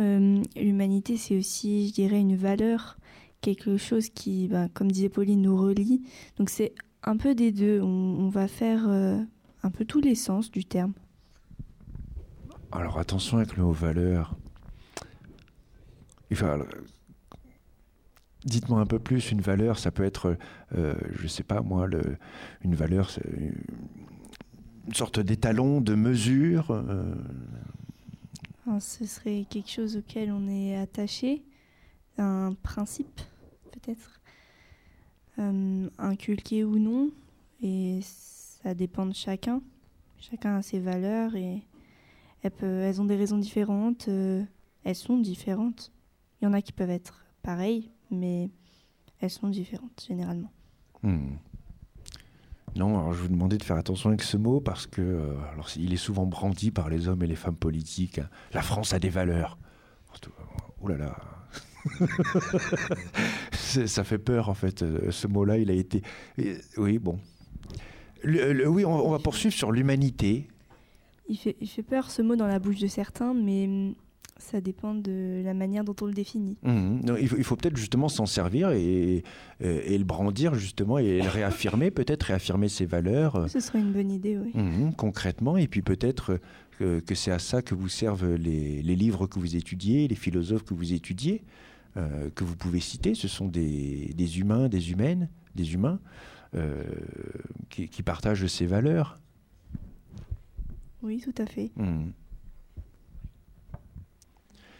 [0.55, 2.97] l'humanité c'est aussi, je dirais, une valeur,
[3.41, 6.01] quelque chose qui, bah, comme disait Pauline, nous relie.
[6.37, 7.81] Donc c'est un peu des deux.
[7.81, 8.87] On, va faire
[9.63, 10.93] un peu tous les sens du terme.
[12.71, 14.35] Alors attention avec le mot valeur.
[18.45, 20.37] Dites-moi un peu plus, une valeur, ça peut être,
[20.75, 22.17] euh, je ne sais pas moi, le,
[22.61, 26.71] une valeur, une sorte d'étalon, de mesure.
[26.71, 27.15] Euh.
[28.79, 31.43] ce serait quelque chose auquel on est attaché,
[32.17, 33.21] un principe
[33.71, 34.19] peut-être,
[35.39, 37.11] euh, inculqué ou non,
[37.61, 37.99] et
[38.63, 39.61] ça dépend de chacun.
[40.17, 41.63] Chacun a ses valeurs et
[42.43, 44.43] elles, ont des raisons différentes, euh,
[44.83, 45.91] elles sont différentes.
[46.41, 48.49] Il y en a qui peuvent être pareilles, mais
[49.19, 50.51] elles sont différentes généralement.
[51.03, 51.35] Hmm.
[52.75, 55.35] Non, alors je vous demandais de faire attention avec ce mot parce que euh,
[55.75, 58.19] il est souvent brandi par les hommes et les femmes politiques.
[58.53, 59.57] La France a des valeurs.
[60.81, 61.15] Oh là là.
[63.51, 64.81] ça fait peur en fait.
[64.81, 66.01] Euh, ce mot-là, il a été.
[66.77, 67.19] Oui, bon.
[68.25, 70.47] Oui, on, va poursuivre sur l'humanité
[71.29, 73.95] il fait, il fait peur ce mot dans la bouche de certains, mais hum,
[74.37, 76.57] ça dépend de la manière dont on le définit.
[76.63, 77.15] Mmh.
[77.19, 79.23] il faut, peut-être justement s'en servir et,
[79.61, 83.49] et, le brandir justement et le réaffirmer, peut-être réaffirmer ses valeurs.
[83.49, 84.51] Ce serait une bonne idée, oui.
[84.53, 86.39] Mmh, concrètement, et puis peut-être
[86.77, 90.15] que, que c'est à ça que vous servent les, les, livres que vous étudiez, les
[90.15, 91.43] philosophes que vous étudiez,
[91.95, 93.13] euh, que vous pouvez citer.
[93.13, 96.32] Ce sont des, des humains, des humaines, des humains euh,
[97.69, 99.19] qui, qui partagent ces valeurs.
[101.03, 101.71] Oui, tout à fait.
[101.75, 102.11] Hmm.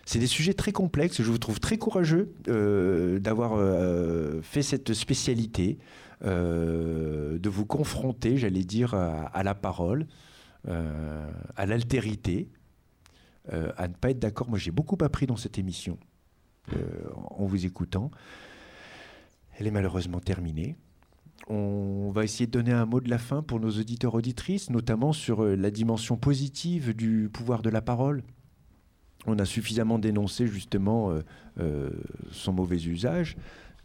[0.05, 1.21] C'est des sujets très complexes.
[1.21, 5.78] Je vous trouve très courageux euh, d'avoir euh, fait cette spécialité,
[6.24, 10.07] euh, de vous confronter, j'allais dire, à, la parole,
[10.67, 12.49] à l'altérité,
[13.51, 14.49] à ne pas être d'accord.
[14.49, 15.97] Moi, j'ai beaucoup appris dans cette émission
[17.15, 18.11] en vous écoutant.
[19.57, 20.78] Elle est malheureusement terminée.
[21.48, 25.12] On va essayer de donner un mot de la fin pour nos auditeurs auditrices, notamment
[25.12, 28.24] sur euh, la dimension positive du pouvoir de la parole.
[29.26, 31.22] On a suffisamment dénoncé justement euh,
[31.60, 31.89] euh,
[32.32, 33.36] son mauvais usage.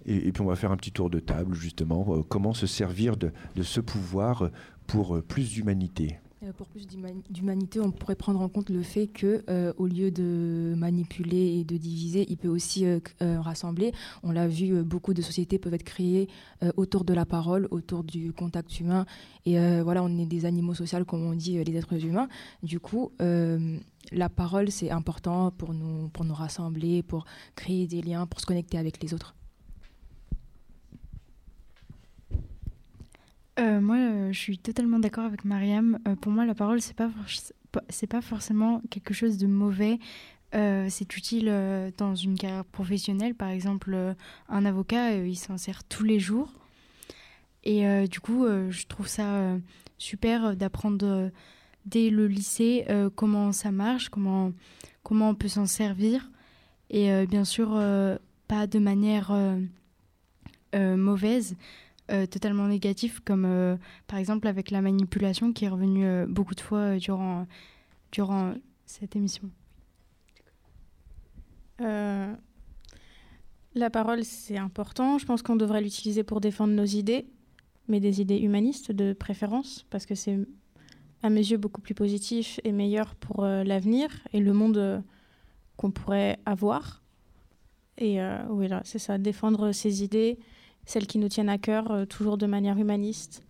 [0.06, 3.32] Et, puis on va faire un petit tour de table justement, comment se servir de
[3.60, 4.48] ce pouvoir
[4.86, 6.18] pour plus d'humanité.
[6.44, 10.12] Euh, pour plus d'humanité, on pourrait prendre en compte le fait que, euh, au lieu
[10.12, 13.92] de manipuler et de diviser, il peut aussi euh, rassembler.
[14.22, 16.28] On l'a vu, beaucoup de sociétés peuvent être créées
[16.76, 19.06] autour de la parole, autour du contact humain.
[19.46, 22.28] Et voilà, on est des animaux sociaux, comme on dit, les êtres humains.
[22.62, 27.24] Du coup, la parole, c'est important pour nous, pour nous rassembler, pour
[27.56, 29.37] créer des liens, pour se connecter avec les autres.
[33.58, 35.98] Euh, moi, euh, je suis totalement d'accord avec Mariam.
[36.06, 37.10] Euh, pour moi, la parole, c'est pas
[37.88, 39.98] c'est pas forcément quelque chose de mauvais.
[40.52, 41.52] c'est utile
[41.98, 43.34] dans une carrière professionnelle.
[43.34, 44.14] Par exemple,
[44.48, 46.50] un avocat, il s'en sert tous les jours.
[47.64, 49.58] Et du coup, je trouve ça
[49.98, 51.30] super d'apprendre
[51.84, 52.86] dès le lycée
[53.16, 54.52] comment ça marche, comment,
[55.02, 56.30] comment on peut s'en servir.
[56.88, 57.68] Et bien sûr,
[58.48, 59.30] pas de manière
[60.74, 61.56] mauvaise.
[62.10, 66.54] Euh, totalement négatif, comme euh, par exemple avec la manipulation qui est revenue euh, beaucoup
[66.54, 67.46] de fois durant,
[68.12, 68.54] durant
[68.86, 69.50] cette émission.
[73.74, 75.18] la parole, c'est important.
[75.18, 77.26] Je pense qu'on devrait l'utiliser pour défendre nos idées,
[77.88, 80.38] mais des idées humanistes de préférence, parce que c'est
[81.22, 85.04] à mes yeux beaucoup plus positif et meilleur pour l'avenir et le monde
[85.76, 87.02] qu'on pourrait avoir.
[87.98, 90.38] Et oui, c'est ça, défendre ses idées,
[90.88, 93.42] celles qui nous tiennent à cœur, euh, toujours de manière humaniste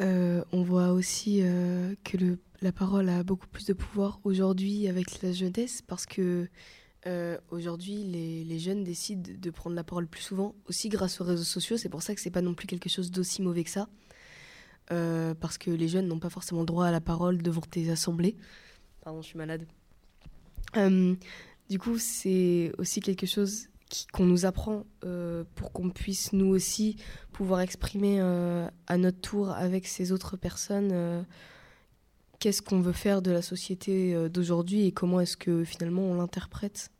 [0.00, 4.88] euh, On voit aussi euh, que le, la parole a beaucoup plus de pouvoir aujourd'hui
[4.88, 6.48] avec la jeunesse parce que
[7.50, 11.42] aujourd'hui les, les, jeunes décident de prendre la parole plus souvent, aussi grâce aux réseaux
[11.42, 11.78] sociaux.
[11.78, 13.88] C'est pour ça que c'est pas non plus quelque chose d'aussi mauvais que ça.
[14.88, 18.36] parce que les jeunes n'ont pas forcément droit à la parole devant tes assemblées.
[19.00, 19.64] Pardon, je suis malade.
[20.74, 23.68] du coup, c'est aussi quelque chose
[24.12, 24.84] qu'on nous apprend
[25.54, 26.96] pour qu'on puisse nous aussi
[27.32, 31.24] pouvoir exprimer à notre tour avec ces autres personnes
[32.38, 36.90] qu'est-ce qu'on veut faire de la société d'aujourd'hui et comment est-ce que finalement on l'interprète?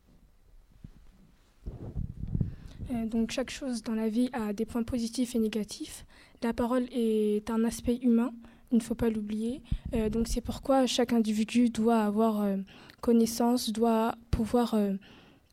[3.07, 6.05] donc chaque chose dans la vie a des points positifs et négatifs.
[6.43, 8.32] La parole est un aspect humain,
[8.70, 9.62] il ne faut pas l'oublier.
[9.95, 12.57] Euh, donc c'est pourquoi chaque individu doit avoir euh,
[13.01, 14.93] connaissance, doit pouvoir euh,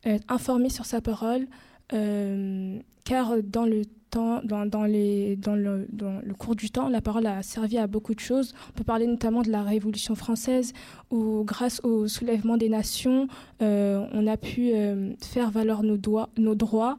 [0.04, 1.46] être informé sur sa parole,
[1.88, 8.14] car dans le temps, dans, le, cours du temps, la parole a servi à beaucoup
[8.14, 8.54] de choses.
[8.70, 10.72] On peut parler notamment de la Révolution française,
[11.10, 13.28] où grâce au soulèvement des nations,
[13.60, 14.72] on a pu
[15.20, 16.96] faire valoir nos, droits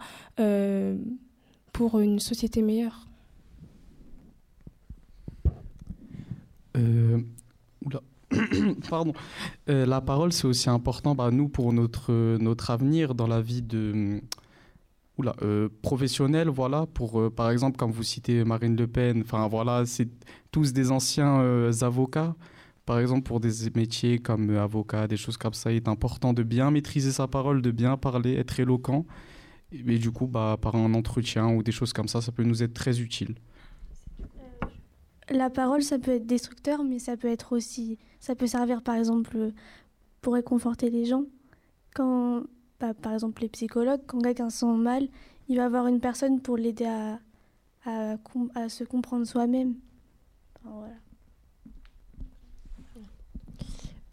[1.73, 3.07] pour une société meilleure.
[6.77, 7.19] Euh,
[8.89, 9.13] pardon.
[9.69, 13.61] Euh, la parole, c'est aussi important, bah, nous, pour notre, notre avenir dans la vie
[13.61, 14.21] de.
[15.17, 19.83] Oula, euh, professionnelle, voilà, pour, par exemple, quand vous citez Marine Le Pen, enfin, voilà,
[19.85, 20.09] c'est
[20.51, 22.35] tous des anciens avocats.
[22.85, 26.43] Par exemple, pour des métiers comme avocat, des choses comme ça, il est important de
[26.43, 29.05] bien maîtriser sa parole, de bien parler, être éloquent.
[29.71, 32.61] Et, du coup, bah, par un entretien ou des choses comme ça, ça peut nous
[32.63, 33.35] être très utile
[35.29, 38.95] la parole, ça peut être destructeur, mais ça peut être aussi, ça peut servir par
[38.95, 39.53] exemple
[40.19, 41.23] pour réconforter les gens.
[41.95, 42.43] Quand,
[42.77, 45.07] bah, par exemple, les psychologues, quand quelqu'un sent mal,
[45.47, 47.19] il va avoir une personne pour l'aider à,
[47.85, 49.75] à, se comprendre soi-même.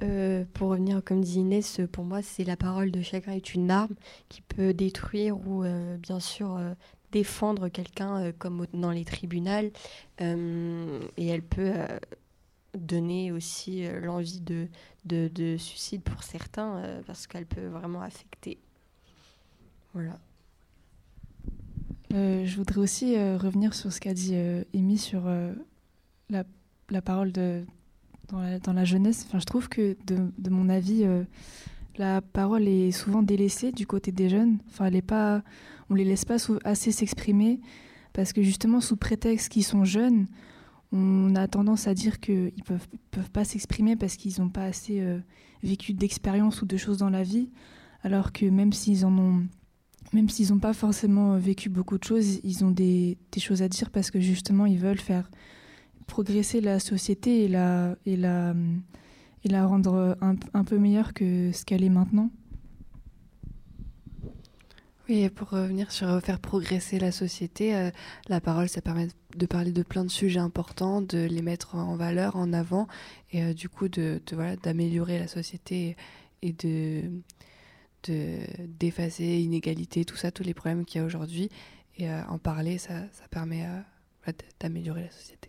[0.02, 3.72] Euh, pour revenir, comme dit Inès, pour moi, c'est la parole de chacun est une
[3.72, 3.96] arme
[4.28, 6.74] qui peut détruire ou euh, bien sûr euh,
[7.14, 9.70] défendre quelqu'un euh, comme dans les tribunaux
[10.20, 11.98] euh, et elle peut euh,
[12.76, 14.68] donner aussi l'envie de,
[15.04, 18.58] de, suicide pour certains parce qu'elle peut vraiment affecter.
[19.92, 20.18] Voilà.
[22.10, 24.34] je voudrais aussi revenir sur ce qu'a dit
[24.74, 25.24] Amy sur
[26.30, 26.44] la,
[26.90, 27.64] la, parole de,
[28.28, 29.24] dans, la, dans la jeunesse.
[29.26, 31.06] Enfin, je trouve que, de, de mon avis,
[31.96, 34.58] la parole est souvent délaissée du côté des jeunes.
[34.68, 35.42] Enfin, elle est pas
[35.90, 37.60] on les laisse pas assez s'exprimer
[38.12, 40.26] parce que justement sous prétexte qu'ils sont jeunes,
[40.92, 42.62] on a tendance à dire qu'ils ne
[43.10, 45.18] peuvent, pas s'exprimer parce qu'ils n'ont pas assez euh,
[45.62, 47.50] vécu d'expérience ou de choses dans la vie,
[48.02, 49.48] alors que même s'ils n'ont
[50.60, 54.66] pas forcément vécu beaucoup de choses, ils ont des, choses à dire parce que justement
[54.66, 55.30] ils veulent faire
[56.06, 58.18] progresser la société et la, et
[59.46, 62.30] et rendre un peu meilleure que ce qu'elle est maintenant.
[65.08, 67.90] Oui, pour revenir sur euh, faire progresser la société, euh,
[68.28, 69.12] la parole, ça permet de
[69.46, 72.88] parler de plein de sujets importants, de les mettre en valeur, en avant,
[73.32, 75.96] et euh, du coup de, voilà d'améliorer la société
[76.42, 77.02] et de
[78.06, 81.48] d'effacer inégalité, tout ça, tous les problèmes qu'il y a aujourd'hui,
[81.96, 83.66] et en parler, ça, ça permet
[84.60, 85.48] d'améliorer la société.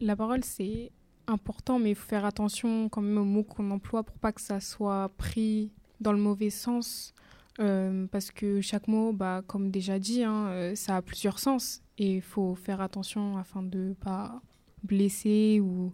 [0.00, 0.92] la parole, c'est
[1.26, 4.40] important, mais il faut faire attention quand même aux mots qu'on emploie pour pas que
[4.40, 7.14] ça soit pris dans le mauvais sens.
[7.60, 11.82] Euh, parce que chaque mot, bah, comme déjà dit, hein, euh, ça a plusieurs sens.
[11.98, 14.40] Et il faut faire attention afin de ne pas
[14.84, 15.92] blesser ou.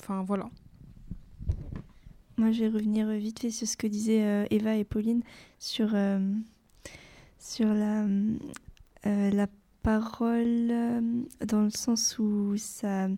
[0.00, 0.48] Enfin, voilà.
[2.36, 5.22] Moi, je vais revenir vite fait sur ce que disaient euh, Eva et Pauline
[5.58, 5.94] sur,
[7.38, 8.06] sur la,
[9.04, 9.46] la
[9.82, 10.72] parole
[11.46, 13.08] dans le sens où ça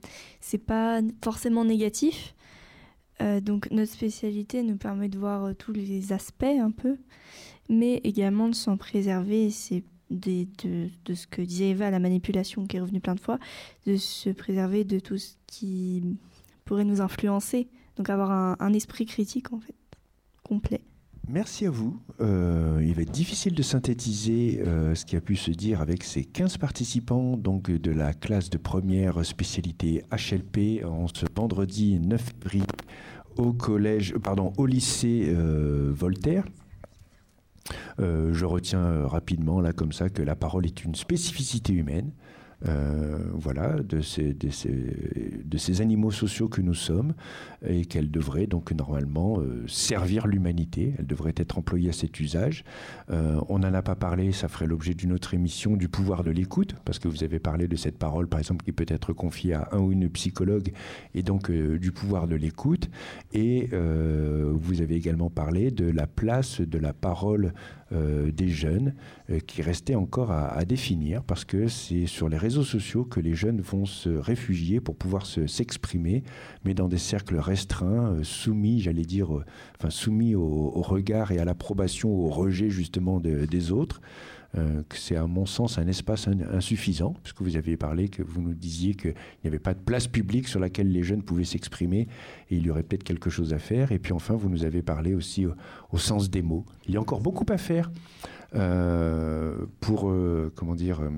[0.41, 2.35] c'est pas forcément négatif.
[3.23, 6.99] Euh, donc notre spécialité nous permet de voir euh, tous les aspects un peu,
[7.69, 9.51] mais également de s'en préserver.
[9.51, 10.47] C'est de,
[11.13, 13.39] ce que disait Eva, la manipulation qui est revenue plein de fois,
[13.87, 16.03] de se préserver de tout ce qui
[16.65, 17.69] pourrait nous influencer.
[17.97, 19.75] Donc avoir un esprit critique en fait,
[20.43, 20.83] complet.
[21.29, 22.01] Merci à vous.
[22.21, 26.05] Euh, il va être difficile de synthétiser euh, ce qui a pu se dire avec
[26.05, 32.23] ces 15 participants donc de la classe de première spécialité HLP en ce vendredi 9
[32.43, 32.67] février
[33.37, 36.45] au collège, pardon, au lycée euh, Voltaire.
[37.99, 42.13] je retiens rapidement là comme ça que la parole est une spécificité humaine.
[42.67, 47.13] Euh, voilà, de ces, animaux sociaux que nous sommes
[47.69, 50.95] et qu'elle devrait donc normalement euh, servir l'humanité.
[50.99, 52.65] Elle devrait être employée à cet usage.
[53.11, 56.31] Euh, on n'en a pas parlé, ça ferait l'objet d'une autre émission du pouvoir de
[56.31, 59.53] l'écoute, parce que vous avez parlé de cette parole, par exemple, qui peut être confiée
[59.53, 60.73] à un ou une psychologue,
[61.15, 62.89] et donc du pouvoir de l'écoute.
[63.35, 67.53] Et vous avez également parlé de la place de la parole
[67.93, 68.95] euh, des jeunes
[69.31, 73.35] euh, qui restait encore à, définir parce que c'est sur les réseaux sociaux que les
[73.35, 76.25] jeunes vont se réfugier pour pouvoir s'exprimer,
[76.65, 79.29] mais dans des cercles restreints, euh, soumis, j'allais dire,
[79.79, 84.01] enfin soumis au, regard et à l'approbation, au rejet justement des autres.
[84.95, 88.95] C'est à mon sens un espace insuffisant, puisque vous aviez parlé, que vous nous disiez
[88.95, 92.09] qu'il n'y avait pas de place publique sur laquelle les jeunes pouvaient s'exprimer,
[92.51, 93.93] et il y aurait peut-être quelque chose à faire.
[93.93, 96.65] Et puis enfin, vous nous avez parlé aussi au sens des mots.
[96.89, 97.91] Il y a encore beaucoup à faire.
[98.55, 101.11] Euh, pour euh, comment dire euh,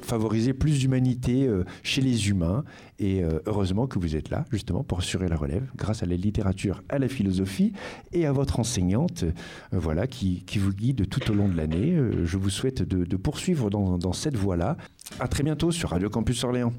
[0.00, 1.48] favoriser plus d'humanité
[1.84, 2.64] chez les humains.
[2.98, 6.82] Et heureusement que vous êtes là, justement, pour assurer la relève, grâce à la littérature,
[6.88, 7.72] à la philosophie
[8.12, 9.24] et à votre enseignante,
[9.70, 11.96] voilà, qui, qui, vous guide tout au long de l'année.
[12.24, 14.76] je vous souhaite de, poursuivre dans, dans cette voie-là.
[15.20, 16.72] À très bientôt sur Radio Campus Orléans.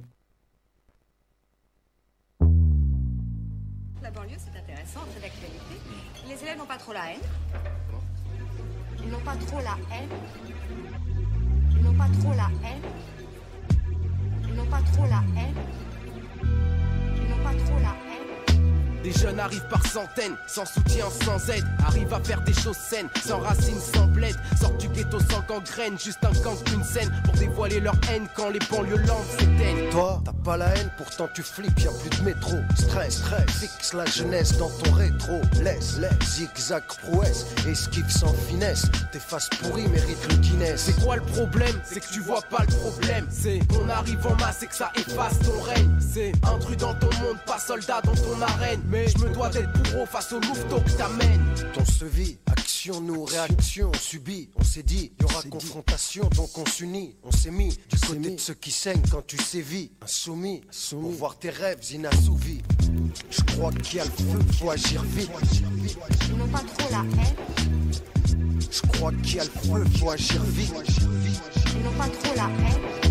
[4.01, 5.75] La banlieue, c'est intéressant, c'est d'actualité.
[6.27, 7.21] Les élèves n'ont pas trop la haine.
[9.05, 10.09] Ils n'ont pas trop la haine.
[11.75, 12.81] Ils n'ont pas trop la haine.
[14.47, 15.55] Ils n'ont pas trop la haine.
[17.15, 18.12] Ils n'ont pas trop la haine.
[19.03, 21.65] Des jeunes arrivent par centaines, sans soutien, sans aide.
[21.85, 24.33] Arrivent à faire des choses saines, sans racines, sans bled.
[24.59, 28.49] Sortent du ghetto sans gangrène, juste un gang, une scène pour dévoiler leur haine quand
[28.49, 29.89] les banlieues lentes s'éteignent.
[29.91, 32.55] Toi, t'as pas la haine, pourtant tu flippes, y'a plus de métro.
[32.77, 35.41] Stress, stress, fixe la jeunesse dans ton rétro.
[35.61, 38.85] Laisse, laisse, zigzag, prouesse, esquive sans finesse.
[39.11, 40.81] Tes faces pourries méritent le Guinness.
[40.85, 41.75] C'est quoi le problème?
[41.83, 43.27] C'est que tu vois pas le problème.
[43.29, 45.91] C'est qu'on arrive en masse et que ça efface ton règne.
[45.99, 48.81] C'est intrus dans ton monde, pas soldat dans ton arène.
[48.93, 51.41] Mais je me dois d'être bourreau face au louveteau que t'amènes.
[51.73, 54.51] Ton se vit, action, nous, réaction, on subit.
[54.55, 57.15] On s'est dit, y aura confrontation, donc on s'unit.
[57.23, 59.89] On s'est mis du côté de ceux qui saignent quand tu sévis.
[60.03, 62.61] Insoumis, pour voir tes rêves inassouvis.
[63.31, 65.31] Je crois qu'il y a le feu, faut agir vite.
[66.29, 67.91] Ils n'ont pas trop la haine.
[68.69, 70.71] Je crois qu'il y a le feu, faut agir vite.
[71.75, 73.02] Ils n'ont pas trop la haine.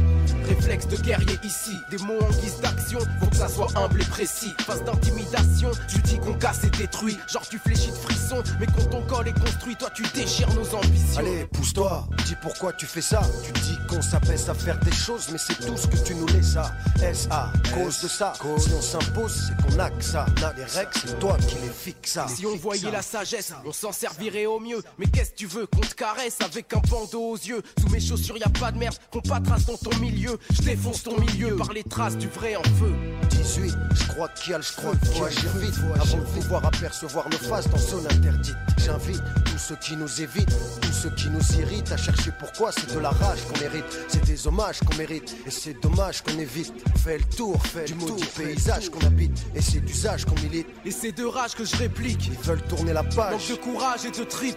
[0.48, 4.06] Réflexe de guerrier ici, des mots en guise d'action, faut que ça soit humble et
[4.06, 4.52] précis.
[4.66, 7.16] Face d'intimidation, tu dis qu'on casse et détruit.
[7.32, 10.74] Genre tu fléchis de frisson, mais quand ton col est construit, toi tu déchires nos
[10.74, 11.18] ambitions.
[11.18, 13.22] Allez, pousse-toi, dis pourquoi tu fais ça.
[13.44, 16.26] Tu dis qu'on s'apaise à faire des choses, mais c'est tout ce que tu nous
[16.28, 16.72] laisses à.
[17.02, 17.52] S.A.
[17.74, 20.26] Cause de ça, si on s'impose, c'est qu'on a que ça.
[20.38, 22.18] On les règles, c'est toi qui les fixes.
[22.28, 24.82] Si on voyait la sagesse, on s'en servirait au mieux.
[24.98, 27.62] Mais qu'est-ce que tu veux qu'on te caresse avec un bandeau aux yeux?
[27.80, 30.31] Sous mes chaussures, y a pas de merde, qu'on pas trace dans ton milieu.
[30.52, 32.92] Je défonce ton milieu par les traces du vrai en feu.
[33.30, 37.28] 18, je crois qu'il y a le crois faut agir vite avant de pouvoir apercevoir
[37.28, 38.56] nos faces dans zone interdite.
[38.78, 42.94] J'invite tous ceux qui nous évitent, tous ceux qui nous irritent à chercher pourquoi c'est
[42.94, 46.72] de la rage qu'on mérite, c'est des hommages qu'on mérite et c'est dommage qu'on évite.
[47.02, 50.66] Fais le tour, fais du maudit paysage qu'on habite et c'est d'usage qu'on milite.
[50.84, 52.28] Et c'est de rage que je réplique.
[52.28, 53.32] Ils veulent tourner la page.
[53.32, 54.56] Manque de courage et de trip.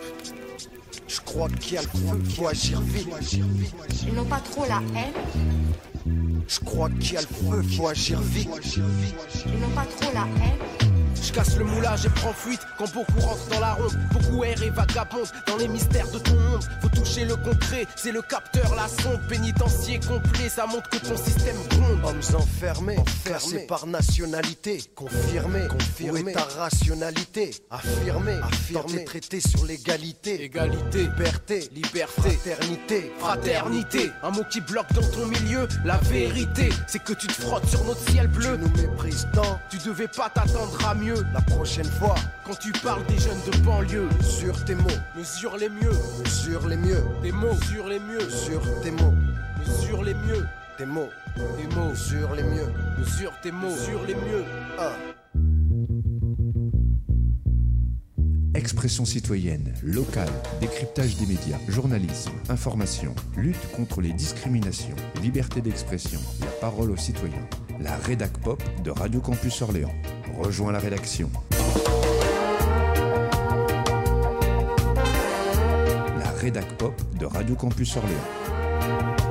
[1.08, 3.08] Je crois qu'il y a le feu, faut agir vite.
[4.08, 5.14] Ils n'ont pas trop la haine.
[6.48, 8.50] Je crois qu'il y a le feu, faut agir vite.
[9.46, 11.05] Ils n'ont pas trop la haine.
[11.22, 13.98] Je casse le moulage et prends fuite quand beaucoup rentrent dans la ronde.
[14.12, 16.64] Beaucoup errent et vagabondent dans les mystères de ton monde.
[16.82, 19.20] Faut toucher le concret, c'est le capteur, la sonde.
[19.28, 22.00] Pénitencier complet, ça montre que ton système gronde.
[22.04, 24.84] Hommes enfermés, enfermés par nationalité.
[24.96, 26.22] Confirmé, confirmé.
[26.22, 27.52] Où est ta rationalité?
[27.72, 29.06] Affirmé, affirmé.
[29.06, 30.44] traité sur l'égalité.
[30.44, 34.12] Égalité, liberté, liberté, fraternité, fraternité.
[34.24, 37.84] Un mot qui bloque dans ton milieu, la vérité, c'est que tu te frottes sur
[37.86, 38.58] notre ciel bleu.
[38.58, 42.16] Tu nous méprises tant, tu devais pas t'attendre à mieux la prochaine fois.
[42.46, 44.84] Quand tu parles des jeunes de banlieue, mesure tes mots,
[45.16, 45.92] mesure les mieux,
[46.24, 49.14] mesure les mieux, tes mots, sur les mieux, mesure tes mots,
[49.60, 50.46] mesure les mieux,
[50.78, 54.44] tes mots, tes mots, mesure les mieux, mesure tes mots, sur les mieux.
[58.56, 66.52] Expression citoyenne, locale, décryptage des médias, journalisme, information, lutte contre les discriminations, liberté d'expression, la
[66.62, 67.48] parole aux citoyens.
[67.80, 69.94] La rédac pop de Radio Campus Orléans.
[70.38, 71.30] Rejoins la rédaction.
[76.20, 79.25] La rédac pop de Radio Campus Orléans.